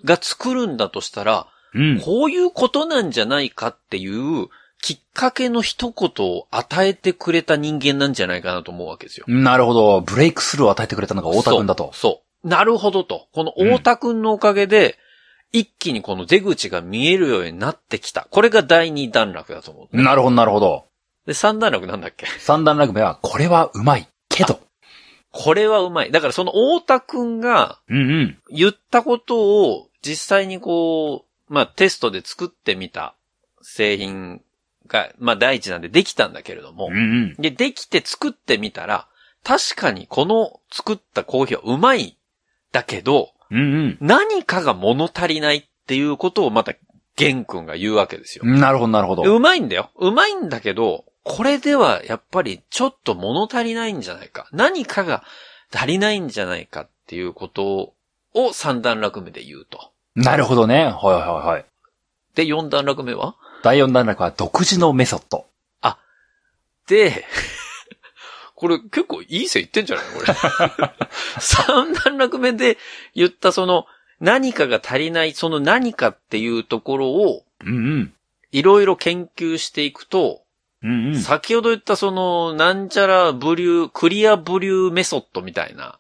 [0.05, 2.01] が作るんだとしたら、うん。
[2.01, 4.49] こういうことなんじゃないかっていう
[4.83, 9.27] きっかけの一言を与えてくれた人間なんじゃないかなと思うわけですよ。
[9.29, 10.01] なるほど。
[10.01, 11.91] ブレイクスルーを与えてくれたのが太田くんだと。
[11.95, 12.49] そう。
[12.49, 13.29] なるほどと。
[13.33, 14.99] この太田くんのおかげで、
[15.53, 18.27] 一気にこの出口が見えるようになってきた。
[18.31, 20.03] これが第二段落だと思う。
[20.03, 20.87] なるほど、なるほど。
[21.27, 22.27] で、三段落なんだっけ？
[22.41, 24.09] 三段落目は、これはうまい。
[24.29, 24.61] けど。
[25.31, 26.11] これはうまい。
[26.11, 28.39] だからその太田くんがうんうん。
[28.51, 33.15] 言ったことを実際にこう、まあテストで作ってみた
[33.63, 34.43] 製品
[34.87, 37.35] が、まあ第一なんでできたんだけれどもうん、うん。
[37.39, 39.09] で、できて作ってみたら、
[39.45, 42.17] 確かにこの作ったコーヒーはうまい。
[42.73, 46.73] だけど、うん何かが物足りないっていうことをまた、
[47.17, 48.45] ゲン君が言うわけですよ。
[48.47, 48.59] うん。
[48.59, 49.23] なるほど、なるほど。
[49.25, 49.91] うまいんだよ。
[49.97, 54.49] うまいんだけど、これではやっぱりちょっと物足りないんじゃないか。
[54.53, 55.23] 何かが
[55.73, 57.93] 足りないんじゃないかっていうこと
[58.35, 59.93] を三段落目で言うと。
[60.15, 60.85] なるほどね。
[60.85, 61.65] はいはいはい。
[62.35, 63.37] で、四段落目は？
[63.63, 65.47] 第四段落は独自のメソッド。
[66.89, 67.25] で、
[68.55, 70.27] これ結構いい線いってんじゃないこれ。
[71.41, 72.79] 三段落目で
[73.15, 73.87] 言ったその
[74.21, 78.15] 何かが足りない、その何かっていうところをうんうん。
[78.51, 80.42] いろいろ研究していくと、
[80.83, 81.21] うんうん。
[81.21, 85.99] 先ほど言ったそのなんちゃらブリュー、クリアブリューメソッドみたいな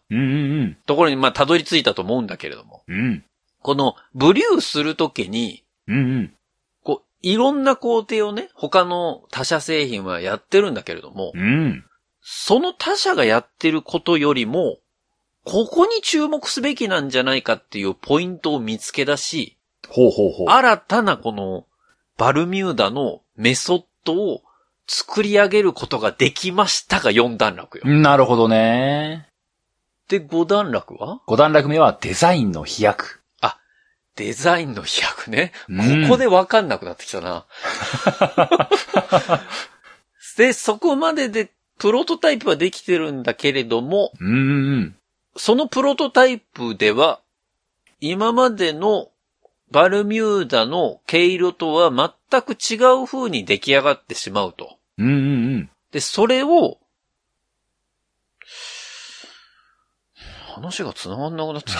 [0.87, 2.95] ところにまあたどり着いたと思うんだけれども、うん。
[2.95, 3.25] うん。
[3.61, 6.35] このブリューするときに、うんうん。
[6.83, 11.85] こう、いろんな工程をね、他の他社製品はやってるんだけれども、うん。
[12.21, 14.79] その他社がやってることよりも、
[15.45, 20.47] ここに注目すべきなんじゃないかっていうポイントを見つけ出し、ほうほうほう。
[20.49, 21.66] 新たなこの
[22.16, 24.42] バルミューダのメソッドを
[24.87, 27.85] 作り上げることができましたが4段落よ。
[27.87, 29.29] なるほどね。
[30.09, 31.21] で、5段落は？
[31.27, 33.23] 五段落目はデザインの飛躍。
[34.16, 35.53] デザインの飛躍ね。
[35.68, 37.47] うんここでわかんなくなってきたな。
[40.37, 44.97] で、そこまででプロトタイプはできてるんだけれども、うんうん。
[45.37, 47.21] そのプロトタイプでは、
[48.01, 49.09] 今までの
[49.73, 54.77] バルミューダの毛色とは全く違う風に出来上がってしまうと。
[54.99, 55.17] うんうんう
[55.61, 55.71] ん。
[55.91, 56.79] で、それを、
[60.55, 61.73] 話が繋がんなくなって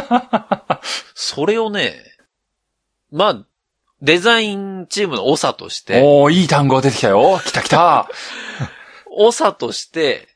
[0.00, 0.80] た。
[1.14, 2.02] それをね、
[3.12, 3.46] まあ、
[4.00, 7.40] デザインチームの長として、おー、いい単語が出てきたよ。
[7.44, 8.08] 来た来た。
[9.32, 10.28] 長として、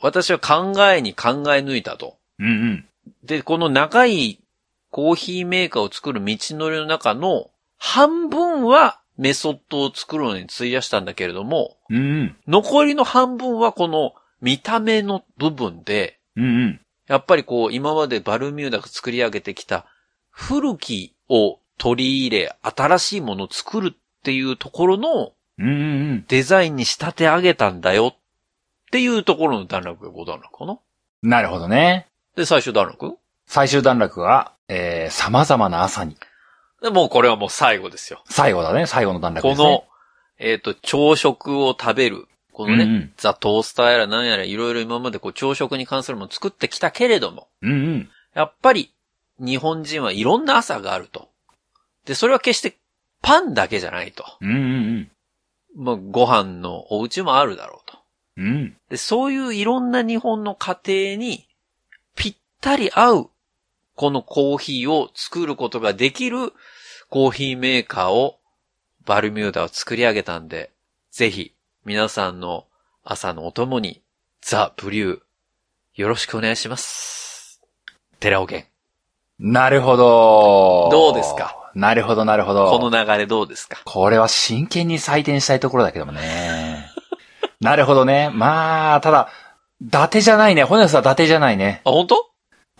[0.00, 2.18] 私は考えに考え抜いたと。
[2.38, 2.88] うんうん。
[3.24, 4.41] で、この長い
[4.92, 12.36] コーヒーメーカーを作る道のりの中の半分はメソッドを作るのに費やしたんだけれども、うんうん。
[12.46, 16.80] 残りの半分はこの見た目の部分で、うんうん。
[17.08, 19.86] やっぱりこう今までバルミューダが作り上げてきた
[20.30, 25.32] 古きを取り入れ新しいものを作るっていうところの。
[26.28, 28.16] デザインに仕立て上げたんだよっ
[28.90, 30.78] ていうところの段落が5段落かな
[31.22, 32.08] なるほどね。
[32.36, 33.16] で、最終段落？
[33.46, 36.16] 最終段落は、えー、様々な朝に。
[36.82, 38.22] で、もうこれはもう最後ですよ。
[38.28, 38.86] 最後だね。
[38.86, 39.68] 最後の段落こですね。
[39.68, 39.84] の、
[40.38, 42.26] えっ、と、朝食を食べる。
[42.52, 48.08] このね、うんうんザ・トースターやら何やらいろいろ今までこう朝食に関するものを作ってきたけれども、うんうん。
[48.34, 48.92] やっぱり
[49.38, 51.30] 日本人はいろんな朝があると。
[52.04, 52.76] で、それは決して
[53.22, 54.24] パンだけじゃないと。
[54.40, 55.10] うんうん
[55.74, 57.98] まあ、ご飯のお家もあるだろうと。
[58.36, 58.46] うん。
[58.46, 58.76] うん。
[58.90, 61.48] で、そういういろんな日本の家庭に
[62.16, 63.30] ぴったり合う
[64.02, 66.52] このコーヒーを作ることができる
[67.08, 68.40] コーヒーメーカーを
[69.06, 70.72] バルミューダは作り上げたんで、
[71.12, 71.52] ぜひ
[71.84, 72.66] 皆さんの
[73.04, 74.02] 朝のお供に
[74.40, 75.20] ザ・ブリュー
[75.94, 77.62] よろしくお願いします。
[78.18, 78.68] 寺尾源。
[79.38, 80.88] なるほど。
[80.90, 81.70] どうですか？
[81.76, 82.72] なるほど、なるほど。
[82.76, 83.78] この流れどうですか？
[83.84, 86.90] これは真剣に採点したいところだけどもね。
[87.62, 88.30] なるほどね。
[88.34, 89.28] まあ、ただ、
[89.80, 90.64] 伊達じゃないね。
[90.64, 91.82] 骨さん伊達じゃないね。
[91.84, 92.30] あ、本当？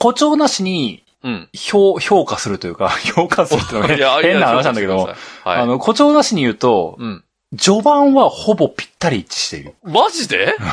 [0.01, 1.49] 誇張なしにうん。
[1.55, 5.17] 評、評価するというか、 評価するっていうのはね変な話なんだけども、はい。
[5.45, 7.25] あの、誇張なしに言うと、うん。
[7.59, 9.75] 序盤はほぼぴったり一致している。
[9.83, 10.55] マジで？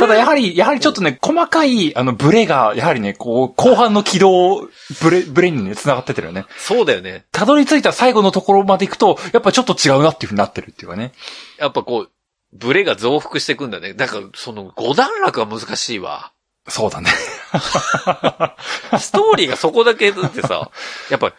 [0.00, 4.66] ただやはり、やはりちょっとね、細かい、あの、ブレが、やはりね、こう、後半の軌道、
[5.02, 6.46] ブレ、ブレにね、繋がっててるよね。
[6.56, 7.26] そうだよね。
[7.32, 11.12] たどり着いた最後のところまで行くと、やっぱちょっと違うなっていう風になってるっていうかね。
[11.58, 12.10] やっぱこう、
[12.54, 13.92] ブレが増幅していくんだね。
[13.94, 16.32] だから、その5段落は難しいわ。
[16.68, 17.10] そうだね。
[18.98, 20.70] ストーリーがそこだけだってさ、
[21.10, 21.32] やっぱ、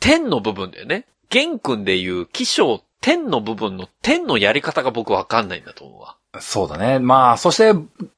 [0.00, 1.06] 天の部分だよね。
[1.30, 6.16] 玄君で言う、気象、天の部分の天のやり方が僕わかんないんだと思うわ。
[6.40, 6.98] そうだね。
[6.98, 7.72] まあ、そして、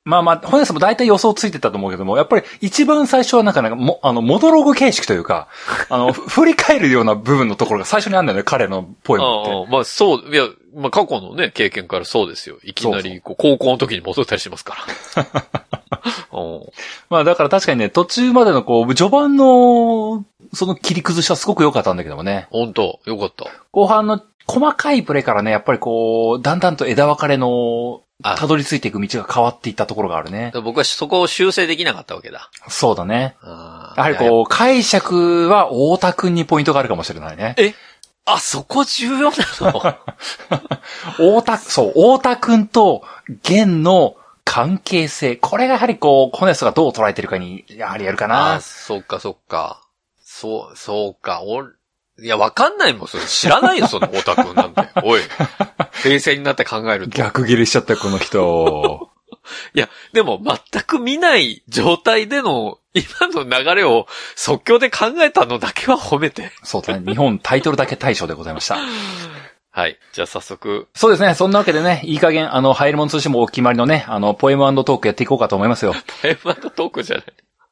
[0.04, 5.48] まあまあ、本屋さんも大体予想ついてたと思うけども、やっぱり一番最初はなんかなんかも、あの、モノログ形式というか、
[5.88, 9.50] あの、 振り返るような部分のところが最初にあるんだよね、彼のポエムって。
[9.52, 12.56] ああまあそう、いや、まあ過去のね、経験からそうですよ。
[12.62, 14.76] いきなり、こう、高校の時に戻ったりしますか
[15.16, 15.26] ら。
[16.32, 16.62] うん
[17.10, 22.46] まあだから確かにね、途中までのこう、序盤の、その切り崩しはすごく良かったんだけどもね。
[22.50, 23.46] 本当よかった。
[23.72, 30.50] 後半の細かいプレイからね、やっぱりこう、だんだんと枝分かれの、あたどり着いていく道が変わっていったところがあるね。
[30.64, 32.50] 僕はそこを修正できなかったわけだ。
[32.68, 33.36] そうだね。
[33.42, 37.54] あやはりこう、解釈は大田くんにポイントがあるかもしれないね。
[38.24, 39.96] あ、そこ重要なの？
[41.36, 43.02] 大田、そう、大田くんと
[43.42, 45.36] 玄の関係性。
[45.36, 48.60] これがやはりこう、コネスがどう捉えてるかに、やはりやるかあな。
[48.60, 49.80] そっかそっか。
[50.24, 51.42] そう、そうか。
[51.42, 51.62] お
[52.20, 53.24] いや、わかんないもん、それ。
[53.24, 54.88] 知らないよ、そのオタクなんて。
[55.04, 55.20] おい。
[56.04, 57.16] 冷静になって考えると。
[57.16, 59.10] 逆切れしちゃったよこの人。
[59.74, 66.52] いや、でも全く見ない状態での今の流れを即興で考えたのだけは褒めて。
[66.62, 67.12] そうだね。
[67.12, 68.78] 日本タイトルだけ大賞でございました。
[69.70, 69.98] はい。
[70.12, 70.88] じゃあ早速。
[70.94, 71.34] そうですね。
[71.34, 75.94] そんなわけでね、いい加減、あの、入るもの通信もお決まりのね、あの、ポエムトークやっていこうかと思いますよ。
[76.22, 77.26] ポエムトークじゃない。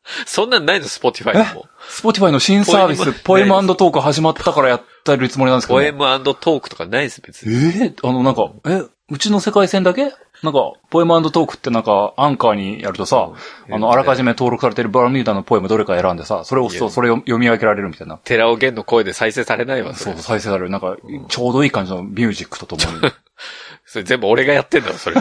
[0.27, 1.67] そんなんないの、スポティファイでも。
[1.89, 5.93] スポティファイの新サービス、ポポエムトーク始まったからやってるつもりなんですけど、ね。
[5.93, 7.95] ポエムトークとかないです、別えに。
[7.95, 10.13] ーあの、なんか、え、うちの世界線だけ？
[10.43, 13.31] なんか、ポエムトークってなんか、アンカーにやるとさ、
[13.71, 18.19] あの、あらかじめ登録されてるバルミューダのポエムどれか選んでさ、それを押すと、それを読み分けられるみたいな。
[18.19, 20.15] 寺尾玄の声で再生されないわ、そう、。
[20.19, 20.71] 再生される。
[20.71, 20.97] なんか、
[21.29, 23.11] ちょうどいい感じのミュージックとともに。
[23.87, 25.17] それ全部俺がやってんだろ、それ。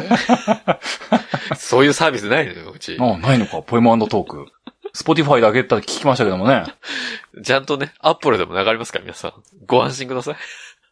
[1.56, 2.98] そういうサービスないのよ、うち。
[3.00, 4.48] あ、ないのか、ポエムトーク。
[4.96, 6.64] スポティファイだけって聞きましたけどもね。
[7.44, 9.34] ちゃんとね、アップルでも流れますから、皆さん。
[9.66, 10.36] ご安心ください。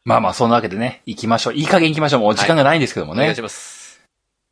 [0.04, 1.54] まあまあ、そんなわけでね、行きましょう。
[1.54, 2.20] いい加減行きましょう。
[2.20, 3.22] もう時間がないんですけどもね。
[3.22, 4.02] お願いします。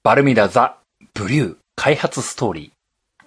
[0.03, 0.77] バルミューダザ・
[1.13, 3.25] ブリュー開発ストーリー。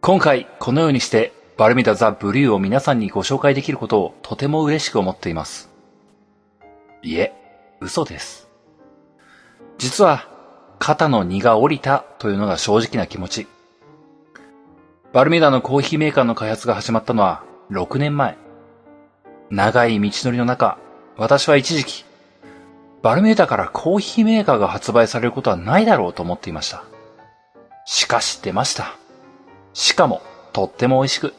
[0.00, 5.68] 今回、このようにして、バルミダザ・ブリューを皆さんにご紹介できることをとても嬉しく思っています。
[7.02, 7.34] いえ、
[7.82, 8.48] 嘘です。
[9.76, 10.26] 実は、
[10.78, 13.46] 肩の荷が下りたというのが正直な気持ち。
[15.12, 18.38] バルミダのコーヒーメーカーの開発が始まったのは6年前。
[19.50, 20.78] 長い道のりの中、
[21.18, 22.04] 私は一時期、
[23.02, 26.84] バルミューダからコーヒーメーカーが発売されることはないだろうと思っていました。
[27.84, 28.96] しかし出ました。
[29.74, 30.22] しかも、
[30.54, 31.34] とっても美味しく。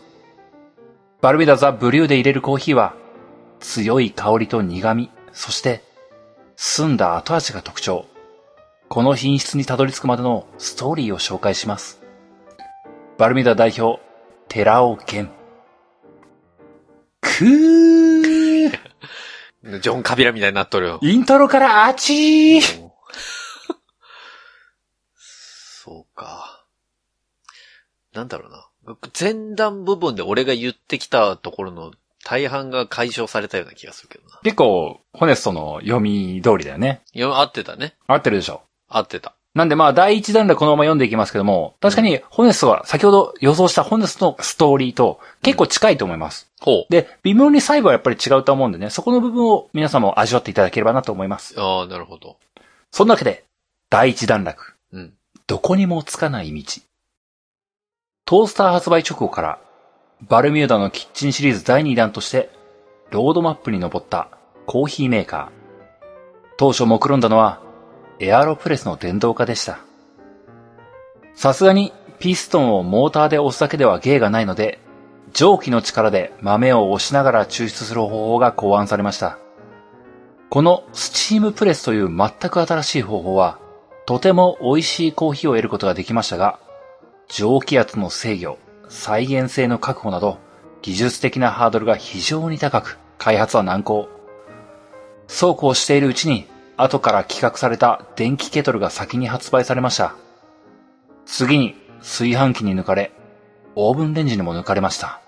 [1.21, 2.93] バルミュダザ・ブリューで入れるコーヒーは、
[3.59, 5.81] 強い香りと苦味、そして、
[6.55, 8.05] 澄んだ後味が特徴。
[8.87, 12.02] この品質にたどり着くまでのストーリーを紹介します。
[13.23, 14.03] バルミュダ代表、
[14.49, 15.31] 寺尾健。
[17.21, 18.69] くー
[19.79, 20.99] ジョン・カビラみたいになっとるよ。
[21.01, 22.61] イントロからあちー
[25.15, 26.65] そうか。
[28.11, 28.97] なんだろうな。
[29.17, 31.93] 前段部分で俺が言ってきたところの
[32.25, 34.41] 大半が解消されたような気がするけどな。
[34.43, 37.03] 結構、ホネストの読み通りだよね。
[37.13, 37.95] いや、合ってたね。
[38.05, 38.63] 合ってるでしょ。
[38.89, 39.33] 合ってた。
[39.55, 46.49] なんでまあ、第一弾でこのまま読んでいきますけども、確かに、ホネストは先ほど予想したホネストのストーリーと結構近いと思います。
[46.59, 51.53] ほで、微妙に細部はやっぱり違うと思うんでね、そこの部分を皆さんも味わっていただければなと思います。
[51.55, 51.59] う。
[51.59, 52.37] ああ、なるほど。
[52.91, 53.45] そんなわけで、
[53.91, 54.73] 第一段落。
[54.91, 55.13] うん。
[55.45, 56.81] どこにもつかない道。
[58.25, 59.59] トースター発売直後から、
[60.27, 62.49] バルミューダのキッチンシリーズ第2弾として、
[63.11, 64.29] ロードマップに登った
[64.65, 66.07] コーヒーメーカー。
[66.57, 67.62] 当初目論んだのは、
[68.23, 69.79] エアロプレスの電動化でした。
[71.35, 74.79] さすがに、ピストンをモーターで押すだけでは芸がないので、
[75.33, 79.37] 蒸気の力で豆を押しながら抽出する方法が考案されました。
[80.49, 83.59] このスチームプレスという全く新しい方法は、
[84.05, 86.59] とても美味しいコーヒーを得ることができましたが、
[87.27, 88.57] 蒸気圧の制御、
[88.87, 90.37] 再現性の確保など、
[90.81, 94.07] 技術的なハードルが非常に高く、開発は難航。
[95.27, 96.47] そうこうしているうちに、
[96.77, 100.15] 後から企画された電気ケトルが先に発売されました。
[101.25, 103.11] 次に炊飯器に抜かれ、
[103.75, 105.19] オーブンレンジにも抜かれました。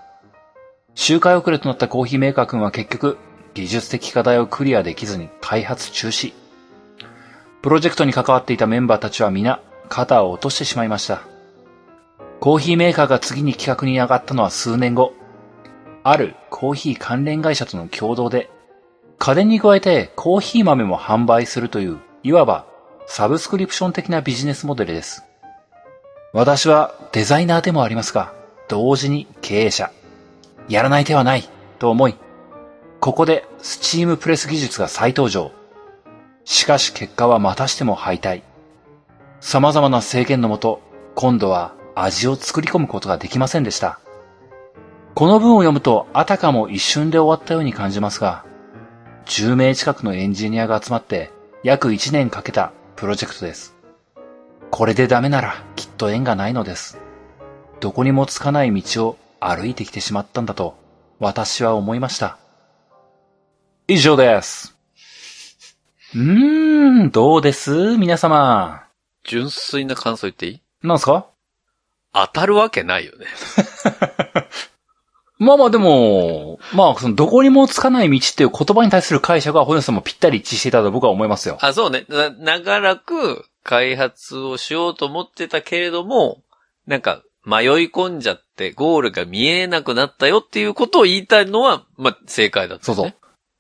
[0.94, 3.18] 周回遅れとなったコーヒーメーカー君は結局、
[3.54, 6.34] 技術的課題をクリアできずに開発中止。
[7.62, 11.22] プロジェクトに関わっていたメンバーたちは皆、肩を落としてしまいました。
[12.40, 15.14] コーヒーメーカーが次に企画に上がったのは数年後。
[16.04, 18.50] あるコーヒー関連会社との共同で、
[19.26, 22.68] 家電に加えてコーヒー豆も販売するという、いわば
[23.08, 25.24] サブスクリプション的なビジネスモデルです。
[26.32, 28.36] 私はデザイナーでもありますが、
[28.68, 29.90] 同時に経営者。
[30.70, 31.50] やらない手はない、
[31.80, 32.14] と思い、
[33.00, 35.52] ここでスチームプレス技術が再登場。
[36.44, 38.44] しかし結果はまたしても敗退。
[39.40, 40.84] 様々な制限のもと、
[41.16, 44.00] 今度は味を作り込むことができませんでした。
[45.16, 48.46] この文を読むとあたかも一瞬で終わったように感じますが、
[49.26, 51.32] 10名近くのエンジニアが集まって
[51.64, 53.76] 約1年かけたプロジェクトです。
[54.72, 57.00] これでダメならきっと縁がないのです。
[57.80, 60.78] どこにもつかない道を歩いてきてしまったんだと
[61.20, 62.38] 私は思いました。
[63.88, 64.76] 以上です。
[66.14, 66.22] うー
[67.06, 67.98] ん、どうです？
[67.98, 68.84] 皆様。
[69.24, 70.62] 純粋な感想言っていい？
[70.88, 71.28] なんすか？
[72.14, 73.26] 当たるわけないよね。
[75.38, 81.58] まあまあでも、まあそのどこにもつかない道っていう言葉に対する解釈はホネさんもぴったり一致していたと僕は思いますよ。
[81.62, 82.06] あ、そうね。
[82.08, 86.42] な長らく開発をしようと思ってたけれども、
[86.88, 92.86] なんか迷い込んじゃってゴールが見えなくなったよっていうことを言いたいのは、まあ正解だった、ね。
[92.86, 93.14] そうそう。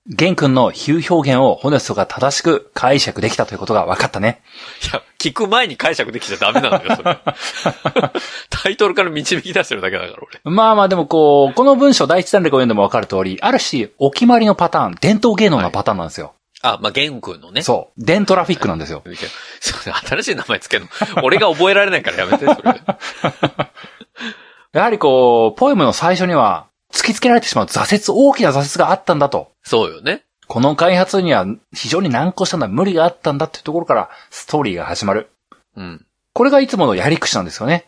[0.07, 4.43] ゲン君の比喩表現をホネストが正しく解釈できたということが分かったね。
[4.83, 7.17] いや、聞く前に解釈できちゃダメなのよ、それ。
[8.51, 10.39] タイトルから導き出してるだけだから、俺。
[10.43, 16.33] まあまあでもこう、この文章第一弾でこう読んでも分かる通り、あるし、お決まりのパターン、伝統芸能のパターンなんですよ。
[16.61, 17.63] あ、まあ、ゲン君のね。
[17.63, 18.05] そう。
[18.05, 19.01] デントラフィックなんですよ。
[19.03, 20.85] そうね新しい名前つける
[21.17, 21.23] の？
[21.23, 22.79] 俺が覚えられないからやめて、それ。
[24.73, 29.51] やはりこう、ポエムの最初には、突きつけられてしまう挫折、大きな挫折があったんだと。
[29.63, 30.23] そうよね。
[30.47, 35.29] この開発には非常に難航したんだ、無理があったんだっていうところからストーリーが始まる。
[35.75, 36.05] うん。
[36.33, 37.85] これがいつものやり口なんですよね。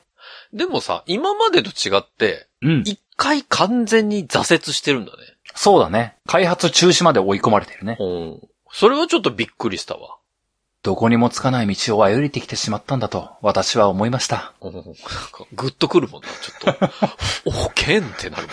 [0.53, 2.84] でもさ、今までと違って、うん。
[2.86, 5.18] 一回完全に挫折してるんだね。
[5.55, 6.16] そうだね。
[6.28, 7.97] 開発中止まで追い込まれてるね。
[7.99, 8.41] うん。
[8.72, 10.18] それはちょっとびっくりしたわ。
[10.88, 14.54] どこにもつかない道を歩いてきてしまったんだと、私は思いました。
[14.62, 14.90] うんなんか、
[15.52, 16.78] ぐっとくるもんな、ちょっ
[17.44, 17.66] と。
[17.68, 18.48] お、ケンってなる。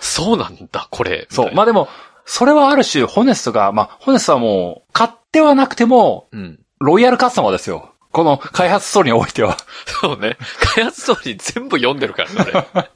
[0.00, 1.26] そうなんだ、これ。
[1.30, 1.54] そう。
[1.54, 1.88] まあでも、
[2.26, 6.60] それはある種、ホネストが、まあ、ホネストはもう、買ってはなくても、うん。
[6.78, 7.94] ロイヤルカスタマーですよ。
[8.12, 9.56] この開発ストーリーにおいては。
[10.00, 10.36] そうね。
[10.74, 12.90] 開発ストーリー全部読んでるからね、俺。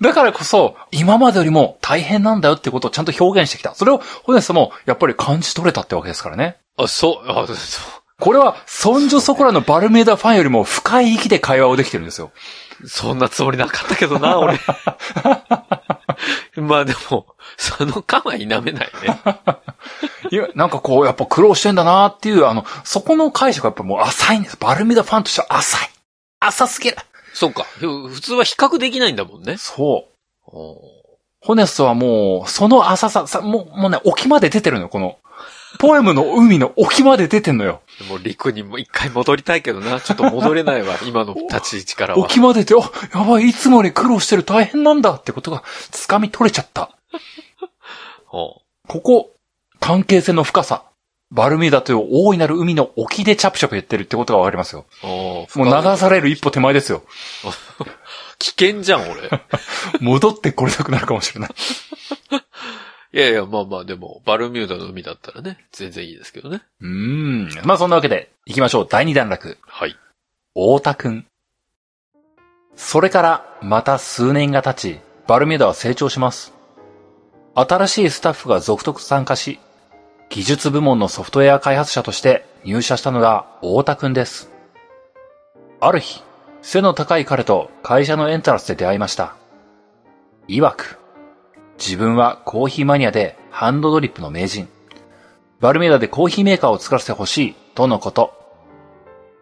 [0.02, 3.74] だからこそ、今までよりも大変なんだよってことをちゃんと表現してきた。
[3.74, 6.56] それを、ホネストも、やっぱり感じ取れたってわけですからね。
[6.76, 7.56] あ、そう、あ、そう。
[8.18, 12.32] これは、ソンジョソコラのバルメーダファンよりも深い域で会話をできてるんですよ。
[12.86, 14.58] そんなつもりなかったけどな、俺。
[16.56, 17.26] まあでも、
[17.56, 18.84] その感は否めないね。
[20.30, 24.56] いや、なんかこう、やっぱ苦労してんだなっていう、あの、そこの解釈はやっぱもう浅いんです。
[24.58, 25.90] バルメーダファンとしては浅い。
[26.40, 26.96] 浅すぎる。
[27.32, 27.64] そうか。
[27.64, 29.56] ふ普通は比較できないんだもんね。
[29.58, 30.16] そう。
[31.40, 35.18] ホネストはもう、その浅さ、さ、もう、もうね、沖まで出てるのよ、この。
[35.78, 37.82] ポエムの海の沖まで出てんのよ。
[38.08, 40.00] もう陸にも一回戻りたいけどな。
[40.00, 40.96] ちょっと戻れないわ。
[41.06, 42.20] 今の立ち位置からは。
[42.20, 46.90] 沖まで出て、あ、やばい、いつもより苦労してる大変なんだってことが、掴み取れちゃった。
[48.28, 49.30] ここ、
[49.80, 50.84] 関係性の深さ。
[51.30, 54.84] バルミューダという大いなる海の沖でチャプチャプ言ってるってことがわかりますよ。
[55.02, 57.02] もう流される一歩手前ですよ。
[58.38, 59.30] 危険じゃん、俺。
[60.00, 61.50] 戻ってこれなくなるかもしれない。
[63.16, 66.60] いやいや、まあまあ、でも、バルミューダの海だったらね、全然いいですけどね。
[66.82, 67.48] うーん。
[67.64, 68.86] まあそんなわけで、行きましょう。
[68.90, 69.56] 第二段落。
[69.62, 69.96] はい。
[70.52, 71.26] 太田くん。
[72.74, 76.52] それから、また数年が経ち、バルミューダは成長します。
[77.54, 79.60] 新しいスタッフが続々参加し、
[80.28, 84.50] 技術部門のソフトウェア開発者として入社したのが太田くんです。
[85.80, 86.22] ある日、
[86.60, 89.36] 背の高い彼と会社のエントランスで出会いました。
[90.48, 90.98] 曰く、
[91.78, 94.68] 自分はコーヒーマニアでハンドドリップの名人。
[95.60, 98.32] バルミューダでコーヒーメーカーを作らせてほしい、とのこと。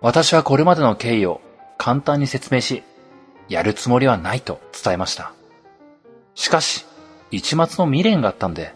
[0.00, 1.40] 私はこれまでの経緯を
[1.78, 2.82] 簡単に説明し、
[3.48, 5.32] やるつもりはないと伝えました。
[6.34, 6.86] しかし、
[7.30, 8.74] 一末の未練があったんで、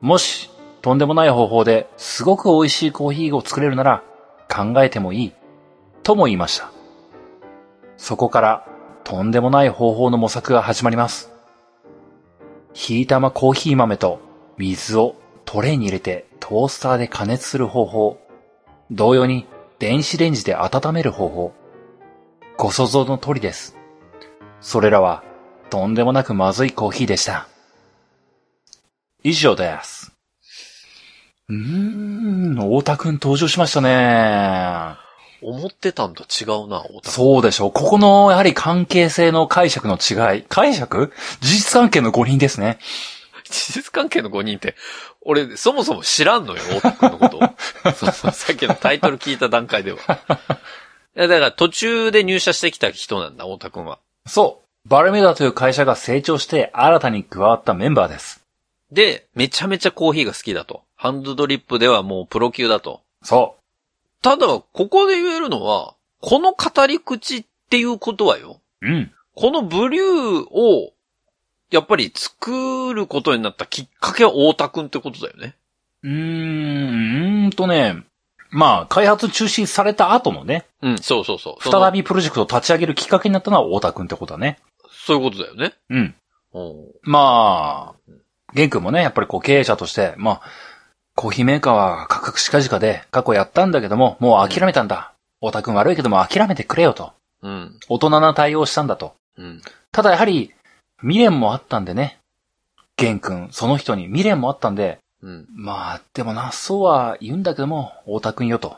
[0.00, 0.50] もし、
[0.82, 4.02] とんでもない方法ですごく美味しいコーヒーを作れるなら
[4.48, 5.32] 考えてもいい、
[6.02, 6.70] とも言いました。
[7.96, 8.66] そこから、
[9.04, 11.37] とんでもない方法の模索が始まります。
[12.78, 14.20] ひいたまコーヒー豆と
[14.56, 18.20] 水をトレーに入れてトースターで加熱する方法。
[18.92, 19.46] 同様に
[19.80, 21.52] 電子レンジで温める方法。
[22.56, 23.76] ご想像の通りです。
[24.60, 25.24] それらは
[25.70, 27.48] とんでもなくまずいコーヒーでした。
[29.24, 30.12] 以上です。
[31.48, 35.07] うーん、太田くん登場しましたね。
[35.42, 37.10] 思ってたんと違うな、太田。
[37.10, 37.72] そうでしょう。
[37.72, 40.42] ここの、やはり関係性の解釈の違い。
[40.48, 41.12] 解釈？
[41.40, 42.78] 事実関係の誤認ですね。
[43.48, 44.74] 事実関係の5人って、
[45.22, 47.38] 俺、そもそも知らんのよ、太田君のこと。
[47.92, 49.98] そうそう、さっきのタイトル聞いた段階では。
[51.16, 53.98] いや、だから途中で入社してきた人なんだ、太田君は。
[54.26, 54.88] そう。
[54.88, 58.42] バルメダという会社が成長して新たに加わったメンバーです。
[58.90, 60.82] で、めちゃめちゃコーヒーが好きだと。
[60.96, 63.02] ハンドドリップではもうプロ級だと。
[63.22, 63.57] そ
[64.22, 68.60] ただ、ここで言えるのは、この語り口っていうことはよ。
[68.82, 68.86] う。
[68.86, 69.12] うん。
[69.34, 70.92] このブリューを、
[71.70, 75.54] やっぱり作ることになったきっかけは太田くんってことだよね。
[76.02, 78.02] うーん、うーんとね。
[78.50, 81.62] まあ、開発中止された後のね、うん、そうそうそう。
[81.62, 84.58] 再びプロジェクトを立ち上げるきっかけになったのは太田くんってことだね。
[84.90, 85.74] そういうことだよね。
[85.90, 86.14] うん。
[86.54, 86.86] うん。
[87.02, 88.12] まあ、
[88.54, 90.42] ゲン君もね、やっぱりこう経営者として、まあ、
[91.18, 95.14] コーヒーメーカーは価格しかじかで過去やったんだけども、もう諦めたんだ。
[95.40, 97.12] 太田くん悪いけども諦めてくれよと。
[97.42, 97.76] うん。
[97.88, 99.16] 大人な対応をしたんだと。
[99.36, 99.60] うん。
[99.90, 100.54] ただやはり、
[101.00, 102.20] 未練もあったんでね。
[102.96, 105.46] ゲン君、その人に未練もあったんで、うん。
[105.50, 108.76] まあ、でもな、そうは言うんだけども、太田くんよと。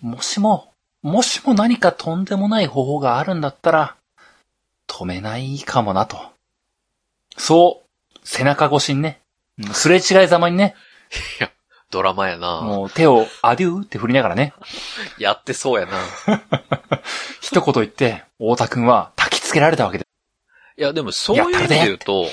[0.00, 3.96] もしも、もしも何かとんでもない方法があるんだったら、
[4.88, 6.16] 止めないかもなと。
[7.36, 7.82] そ
[8.14, 9.20] う、背中越しにね、
[9.58, 10.74] うんすれ違いざまにね、
[11.38, 11.50] いや、
[11.90, 14.54] ドラマやなもう手をアデューって振りながらね、
[15.18, 15.98] やってそうやな
[17.40, 20.06] 一言言って、太田くんは焚きつけられたわけで
[20.76, 22.26] いや、でもそういう意味で言うと、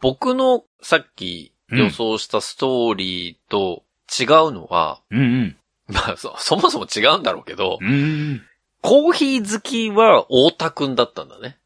[0.00, 3.82] 僕のさっき予想したストーリーと
[4.18, 5.56] 違うのは、うんうん。
[5.88, 8.42] まあそ、そもそも違うんだろうけど、うんうん。
[8.82, 11.58] コーヒー好きは太田くんだったんだね。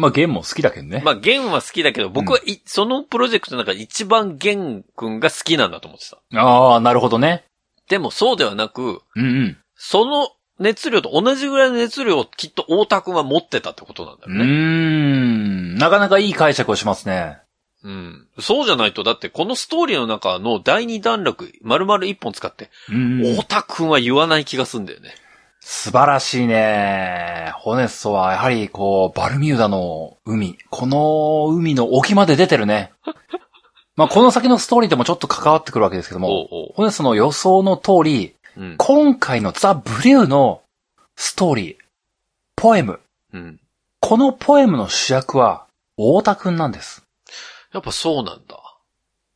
[0.00, 1.02] まあ、ゲンも好きだけどね。
[1.04, 6.40] まあ、ゲンは好きだけど、僕はい、そのプロジェクトの中で一番ゲンくんが好きなんだと思ってた。
[6.40, 7.44] ああ、なるほどね。
[7.88, 9.58] でもそうではなく、うんうん。
[9.76, 14.44] その熱量と同じぐらいの熱量をきっと太田くんは持ってたってことなんだうーよね。
[15.74, 15.74] ん。
[15.76, 17.38] なかなかいい解釈をしますね。
[17.82, 18.26] うん。
[18.38, 25.14] そうじゃないと、だってこのストーリーの中の第二段落、丸々一本使って、うんうん太田くんは言わない気がすんだよね。
[25.60, 27.52] 素晴らしいね。
[27.56, 30.58] ホネッソはやはりこう、バルミューダの海。
[30.70, 32.92] この海の沖まで出てるね。
[33.96, 38.74] まあこの先のストーリーでもちょっと関わってくるわけですけども、おうおうホネッソの予想の通り、うん。
[38.78, 40.62] 今回のザ・ブリューの
[41.16, 41.76] ストーリー、
[42.56, 43.00] ポエム。
[43.32, 43.60] うん。
[44.00, 47.04] このポエムの主役は太田くんなんです。
[47.72, 48.58] やっぱそうなんだ。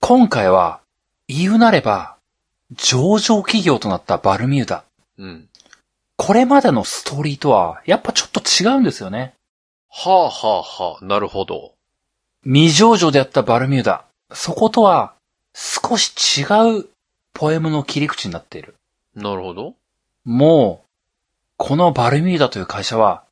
[0.01, 0.81] 今回は、
[1.29, 2.17] 言うなれば、
[2.73, 4.85] 上場企業となったバルミューダ。
[5.19, 5.49] うん。
[6.17, 9.35] これまでのストーリーとは、やっぱちょっと違うんですよね。
[9.91, 11.75] はあはあはあ、なるほど。
[12.45, 14.05] 未上場であったバルミューダ。
[14.33, 15.15] そことは、
[15.55, 16.45] 少し違
[16.81, 16.89] う
[17.33, 18.75] ポエムの切り口になっている。
[19.15, 19.75] なるほど。
[20.25, 20.87] もう、
[21.57, 23.25] このバルミューダという会社は、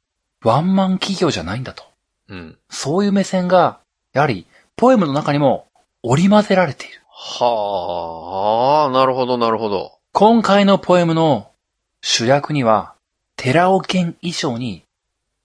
[0.42, 1.84] ワンマン企業じゃないんだと。
[2.28, 2.58] うん。
[2.70, 3.80] そういう目線が、
[4.12, 5.66] やはり、ポエムの中にも
[6.02, 7.00] 織り交ぜられている。
[7.08, 9.98] はあ、なるほど、なるほど。
[10.12, 11.51] 今回のポエムの
[12.02, 12.94] 主役には、
[13.36, 14.82] 寺尾健以上に、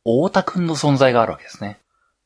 [0.03, 1.79] 大田くんの存在があるわけですね。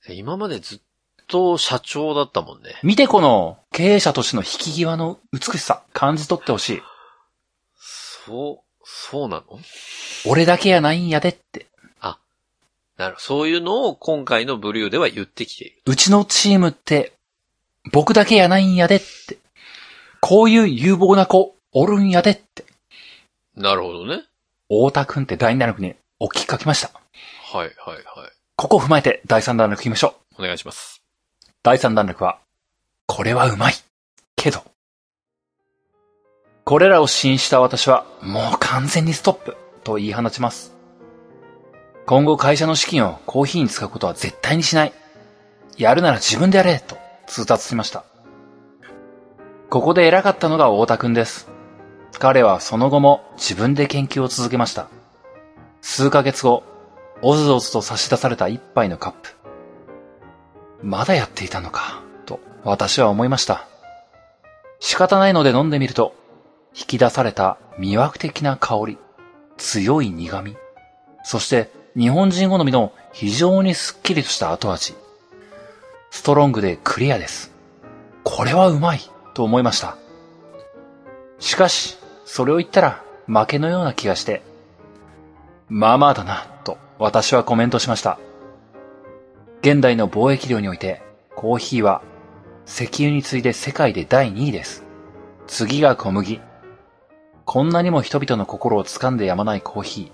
[0.09, 0.79] 今までずっ
[1.27, 2.79] と社長だったもんね。
[2.82, 6.82] 見てこの経営者としての引き際の美しさ、感じ取ってほしい。
[8.25, 9.59] そう、そうなの？
[10.25, 11.67] 俺だけやないんやでって。
[12.97, 15.82] なるそういうのを今回のブリューでは言ってきている。
[15.88, 17.13] うちのチームって、
[17.91, 19.39] 僕だけやないんやでって。
[20.19, 22.63] こういう有望な子、おるんやでって。
[23.56, 24.24] なるほどね。
[24.70, 26.91] 大田くんって第2弾力にお聞き書きました。
[27.54, 28.32] はい、はい、はい。
[28.56, 30.43] ここを踏まえて第3弾力聞きましょう。
[30.43, 31.02] お願いします。
[31.64, 32.39] 第3弾力は、
[33.06, 33.74] これはうまい。
[34.36, 34.64] けど、
[36.64, 40.74] これらを信じた私は、もう完全にストップ、と言い放ちます。
[42.06, 44.93] 今後会社の資金をコーヒーに使うことは絶対にしない。
[45.78, 46.97] やるなら自分でやれ、と
[47.28, 48.06] 通達しました。
[49.70, 51.51] ここで偉かったのが大田くんです。
[52.20, 54.88] 彼はその後も自分で研究を続けました。
[55.82, 56.64] 数ヶ月後、
[57.22, 59.30] おずおずと差し出された一杯のカップ。
[60.84, 63.68] まだやっていたのか、と私は思いました。
[64.80, 66.16] 仕方ないので飲んでみると、
[66.74, 68.97] 引き出された魅惑的な香り、
[69.57, 70.55] 強い苦味、
[71.24, 74.95] そして日本人好みの非常にスッキリとした後味。
[76.09, 77.51] ストロングでクリアです。
[78.24, 78.99] これはうまい、
[79.34, 79.97] と思いました。
[81.39, 81.97] しかし、
[82.34, 84.41] それを言ったら負けのような気がして、
[85.67, 88.19] まあまあだな、と私はコメントしました。
[89.59, 91.01] 現代の貿易量において、
[91.36, 92.01] コーヒーは
[92.65, 94.86] 石油に次いで世界で第2位です。
[95.45, 96.39] 次が小麦。
[97.43, 100.11] こんなにも人々の心を掴んでやまないコーヒー。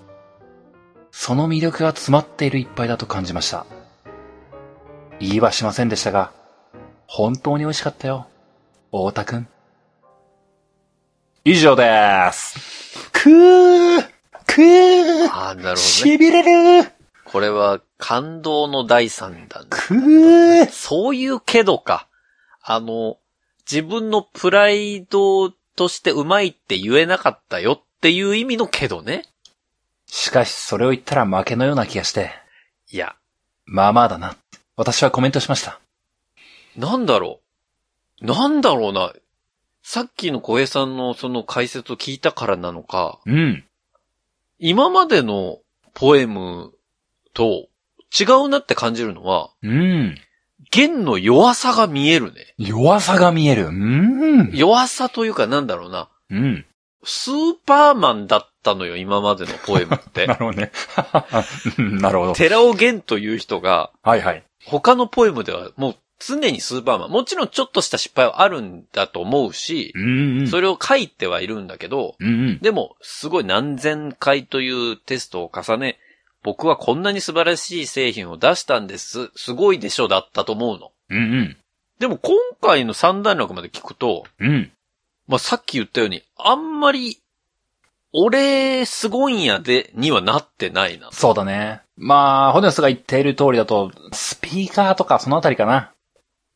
[1.12, 3.64] その魅力が詰まっている一杯だと感じました。
[5.20, 6.32] 言いはしませんでしたが、
[7.06, 8.26] 本当に美味しかったよ。
[8.90, 9.46] 大田くん。
[11.44, 13.10] 以上です。
[13.12, 14.02] くー
[14.46, 15.76] くーああ、なるほどね。
[15.76, 16.90] しびれる
[17.24, 19.66] これは感動の第三弾。
[19.68, 22.08] くーそういうけどか。
[22.62, 23.18] あの、
[23.70, 29.24] 自分のプライドとしてうまいって言えなかったよっていう意味のけどね。
[30.06, 32.32] しかし、それを言ったら負けのような気がして、
[32.90, 33.14] いや、
[33.66, 34.36] まあまあだな。
[34.76, 35.80] 私はコメントしました。
[36.76, 37.40] なんだろ
[38.22, 38.24] う。
[38.24, 39.12] なんだろうな。
[39.90, 43.64] さっきの小平さんのその解説を聞いたからなのか、うん。
[44.58, 45.60] 今までの
[45.94, 46.74] ポエム
[47.32, 47.68] と
[48.12, 50.18] 違うなって感じるのは、うん。
[50.70, 52.54] 弦の弱さが見えるね。
[52.58, 53.68] 弱さが見える。
[53.68, 54.50] うん。
[54.52, 56.10] 弱さというかなんだろうな。
[56.28, 56.66] うん。
[57.02, 60.34] スーパーマンだったのよ、今までのポエムって な。
[60.34, 60.70] るほどね。
[61.78, 62.34] う んなるほど。
[62.34, 64.44] 寺尾源という人が、はいはい。
[64.66, 67.10] 他のポエムではもう常にスーパーマン。
[67.10, 70.48] もちろんちょっとした失敗はあるんだと思うしう、んうん。
[70.48, 72.58] それを書いてはいるんだけど、うんうん。
[72.60, 75.98] でも、すごい何千回というテストを重ね、
[76.42, 79.30] 僕はこんなに素晴らしい製品を出したんです。
[79.34, 80.92] すごいでしょだったと思うの。
[81.10, 81.56] うんうん。
[81.98, 84.70] でも今回の三段落まで聞くと、うん。
[85.26, 87.20] まあ、さっき言ったように、あんまり、
[88.12, 91.10] 俺、すごいんやで、にはなってないな。
[91.12, 91.82] そうだね。
[91.96, 95.92] まあ、ホネスが言っている通りだと、スピーカーとかそのあたりかな。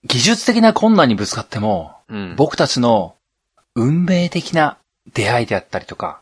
[0.05, 2.37] 技術的な困難にぶつかっても、うん。
[2.37, 3.15] 僕たちの
[3.75, 4.79] 運命的な
[5.13, 6.21] 出会いであったりとか、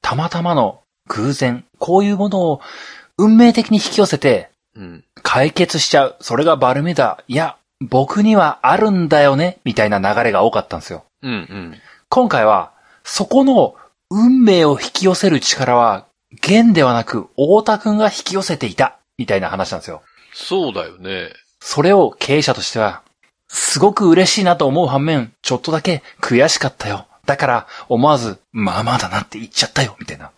[0.00, 2.60] たまたまの偶然、こういうものを
[3.16, 5.04] 運命的に引き寄せてうん。
[5.22, 6.16] 解決しちゃう。
[6.20, 7.22] それがバルミューダ。
[7.28, 11.04] いや、僕にはあるんだよね、みたいな流れが多かったんですよ。
[11.22, 11.78] うん、うん。
[12.08, 12.72] 今回は、
[13.04, 13.74] そこの
[14.10, 16.06] 運命を引き寄せる力は、
[16.40, 20.02] 弦ではなく、大田くんが引き寄せていた、みたいな話なんですよ。
[20.32, 21.32] そうだよね。
[21.60, 23.02] それを経営者としては、
[23.52, 27.06] すごく嬉しいなと思う反面、ちょっとだけ悔しかったよ。
[27.26, 30.32] だから、思わず、まあまあだなって言っちゃったよ、みたいな。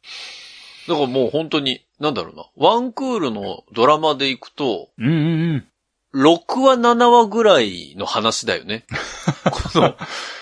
[0.88, 2.44] だからもう本当に、なんだろうな。
[2.56, 5.64] ワンクールのドラマで行くと、うんうん
[6.12, 6.24] うん。
[6.24, 8.84] 6話7話ぐらいの話だよね。
[9.50, 9.96] この、